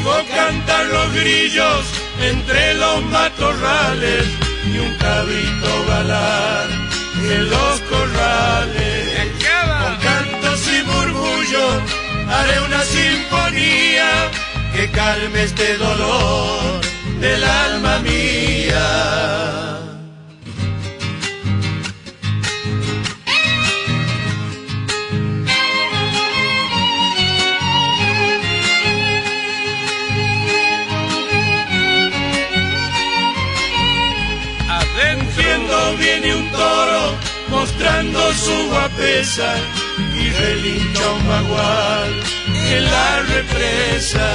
[0.00, 1.84] Oigo cantar los grillos
[2.22, 4.24] entre los matorrales
[4.72, 6.68] y un cabrito balar
[7.22, 9.30] en los corrales.
[9.82, 11.82] Con cantos y murmullos
[12.30, 14.30] haré una sinfonía
[14.74, 16.80] que calme este dolor
[17.20, 19.89] del alma mía.
[38.08, 39.54] Su guapesa
[40.18, 42.10] y relincha un bagual
[42.72, 44.28] en la represa.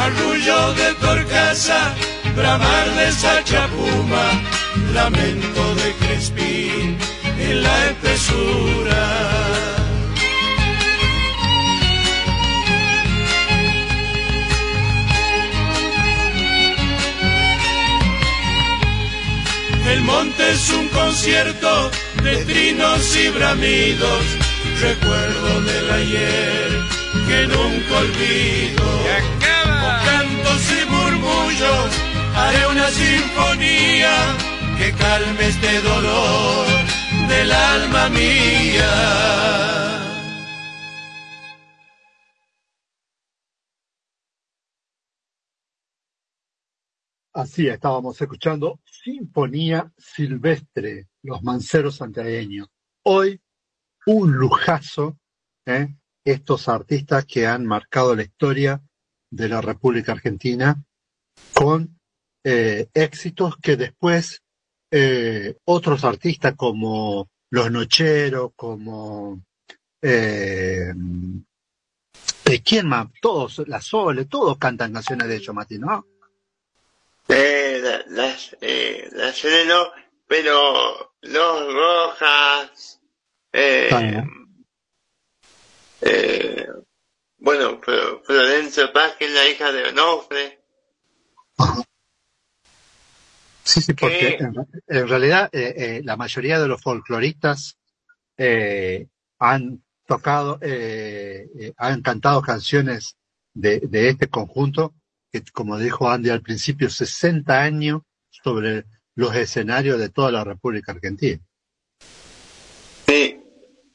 [0.00, 1.94] Arrullo de torcaza,
[2.34, 4.26] bramar de sachapuma,
[4.94, 6.96] lamento de crespín
[7.38, 9.77] en la espesura.
[19.92, 21.90] El monte es un concierto
[22.22, 24.22] de trinos y bramidos,
[24.80, 26.68] recuerdo del ayer
[27.26, 28.84] que nunca olvido.
[29.40, 31.90] Con cantos y murmullos
[32.36, 34.14] haré una sinfonía
[34.78, 36.66] que calme este dolor
[37.28, 38.88] del alma mía.
[47.38, 52.66] Así estábamos escuchando Sinfonía Silvestre, los manceros santiagueños.
[53.04, 53.40] Hoy,
[54.06, 55.16] un lujazo,
[55.64, 55.94] ¿eh?
[56.24, 58.82] estos artistas que han marcado la historia
[59.30, 60.82] de la República Argentina
[61.54, 62.00] con
[62.42, 64.42] eh, éxitos que después
[64.90, 69.44] eh, otros artistas como Los Nocheros, como
[70.02, 70.92] eh,
[72.44, 73.06] ¿de quién más?
[73.22, 76.04] Todos, la Sole, todos cantan canciones de ellos, ¿no?
[77.28, 79.90] Eh, la- las, eh, las Sereno,
[80.26, 83.00] pero los Rojas,
[83.52, 83.88] eh,
[86.00, 86.66] eh,
[87.38, 90.58] bueno, Flo- Florencia Paz, que es la hija de Onofre,
[93.64, 94.54] Sí, sí, porque que en,
[94.86, 97.76] en realidad eh, eh, la mayoría de los folcloristas
[98.38, 99.06] eh,
[99.38, 103.16] han tocado, eh, han cantado canciones
[103.52, 104.94] de, de este conjunto,
[105.42, 108.84] que como dijo Andy al principio, 60 años sobre
[109.14, 111.40] los escenarios de toda la República Argentina.
[113.06, 113.40] sí,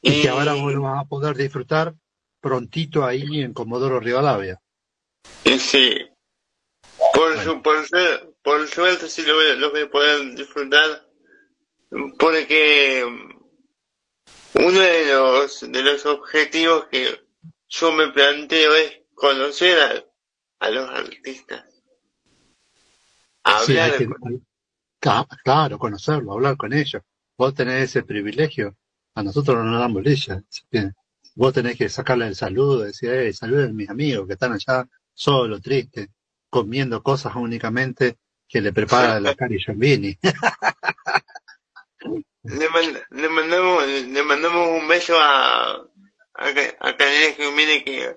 [0.02, 1.94] Y que ahora vamos a poder disfrutar
[2.40, 4.60] prontito ahí en Comodoro Rivadavia.
[5.58, 5.94] sí,
[7.14, 7.42] por, Bueno.
[7.54, 11.06] su, por, su- por suerte sí lo, voy- lo voy a poder disfrutar,
[12.18, 13.04] porque
[14.54, 17.18] uno de los, de los objetivos que
[17.68, 20.04] yo me planteo es conocer a,
[20.64, 21.64] a los artistas,
[23.66, 24.46] Sí, hablar que, con
[25.44, 27.02] Claro, conocerlo, hablar con ellos.
[27.36, 28.76] Vos tenés ese privilegio.
[29.14, 30.42] A nosotros no nos dan bolilla.
[31.36, 34.88] Vos tenés que sacarle el saludo, decir, hey, saluden a mis amigos que están allá
[35.12, 36.08] solo, tristes,
[36.50, 38.16] comiendo cosas únicamente
[38.48, 40.18] que le prepara la Cari Giombini.
[42.44, 45.72] Le, mand- le mandamos le mandamos un beso a
[46.34, 46.46] a,
[46.80, 46.92] a
[47.56, 48.16] viene que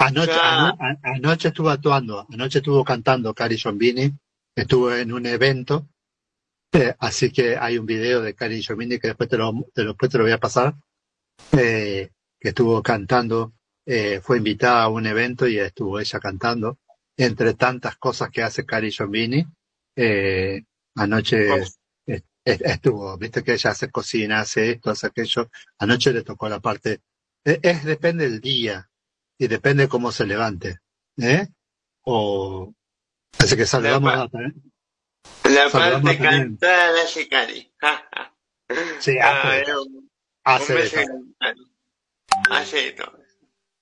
[0.00, 4.12] Anoche, ano- anoche estuvo actuando, anoche estuvo cantando Cari Giombini,
[4.54, 5.88] estuvo en un evento,
[6.72, 9.90] eh, así que hay un video de Cari Giombini que después te lo, te lo-
[9.90, 10.74] después te lo voy a pasar,
[11.52, 12.10] eh,
[12.40, 13.54] que estuvo cantando,
[13.86, 16.78] eh, fue invitada a un evento y estuvo ella cantando,
[17.16, 19.44] entre tantas cosas que hace Cari Giombini,
[19.96, 20.62] eh,
[20.96, 21.62] anoche
[22.44, 27.00] estuvo, viste que ella hace cocina, hace esto, hace aquello, anoche le tocó la parte,
[27.44, 28.88] es depende del día,
[29.38, 30.80] y depende cómo se levante,
[31.16, 31.46] ¿eh?
[32.02, 32.74] O
[33.38, 34.52] así que saludamos La a ¿eh?
[35.44, 37.72] la parte cantada la hace Cari.
[39.00, 40.10] Sí, Ah, hace, un
[40.44, 41.06] hace de.
[42.50, 42.96] Hace de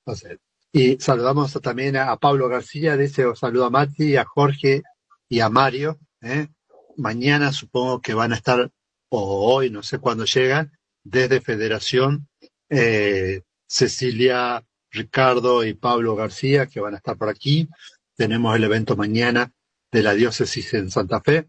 [0.07, 0.39] hace.
[0.73, 4.83] Y saludamos también a, Pablo García, dice, os saludo a Mati, a Jorge
[5.29, 5.99] y a Mario.
[6.21, 6.49] ¿eh?
[6.97, 8.71] Mañana supongo que van a estar,
[9.09, 10.71] o hoy, no sé cuándo llegan,
[11.03, 12.29] desde Federación,
[12.69, 14.65] eh, Cecilia,
[14.97, 17.69] Ricardo y Pablo García, que van a estar por aquí.
[18.17, 19.53] Tenemos el evento mañana
[19.93, 21.47] de la diócesis en Santa Fe.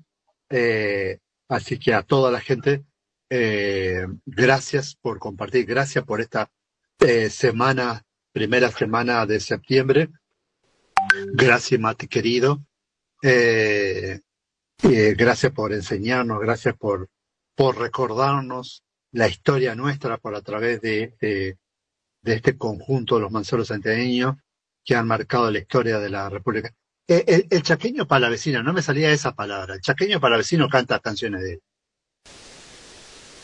[0.50, 2.84] Eh, así que a toda la gente,
[3.30, 6.52] eh, gracias por compartir, gracias por esta
[7.00, 10.10] eh, semana, primera semana de septiembre.
[11.34, 12.64] Gracias, Mati querido.
[14.82, 17.10] gracias por enseñarnos, gracias por,
[17.56, 21.58] por recordarnos la historia nuestra por a través de,
[22.28, 24.36] de, este conjunto de los manceros santiagueños
[24.84, 26.74] que han marcado la historia de la República.
[27.08, 29.76] El, el, chaqueño palavecino, no me salía esa palabra.
[29.76, 31.62] El chaqueño palavecino canta canciones de él.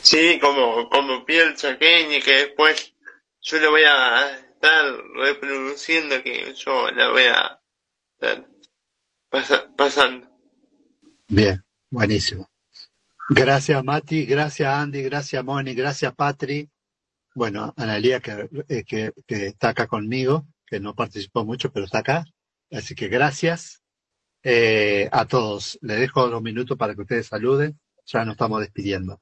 [0.02, 2.94] Sí, como, como piel chaqueño, que después
[3.42, 4.86] yo lo voy a estar
[5.16, 7.62] reproduciendo, que yo la voy a
[8.20, 10.28] estar pasando.
[11.28, 12.50] Bien, buenísimo.
[13.30, 16.70] Gracias Mati, gracias Andy, gracias Moni, gracias Patri.
[17.36, 22.26] Bueno, Analia que, eh, que, está acá conmigo, que no participó mucho, pero está acá.
[22.72, 23.82] Así que gracias
[24.44, 25.80] eh, a todos.
[25.82, 27.80] Le dejo dos minutos para que ustedes saluden.
[28.06, 29.20] Ya nos estamos despidiendo.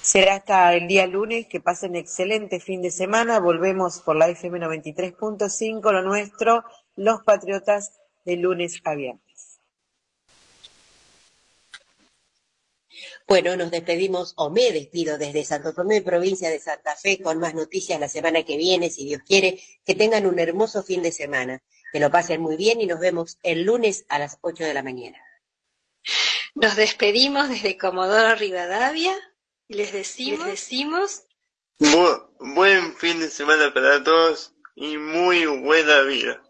[0.00, 1.46] Será hasta el día lunes.
[1.48, 3.38] Que pasen excelente fin de semana.
[3.40, 6.64] Volvemos por la FM 93.5, lo nuestro,
[6.94, 9.25] los Patriotas, de lunes a.
[13.28, 17.54] Bueno, nos despedimos o me despido desde Santo Tomé, provincia de Santa Fe, con más
[17.54, 19.60] noticias la semana que viene, si Dios quiere.
[19.84, 21.60] Que tengan un hermoso fin de semana,
[21.92, 24.84] que lo pasen muy bien y nos vemos el lunes a las 8 de la
[24.84, 25.18] mañana.
[26.54, 29.12] Nos despedimos desde Comodoro Rivadavia
[29.66, 31.24] y les decimos, decimos
[32.38, 36.45] buen fin de semana para todos y muy buena vida.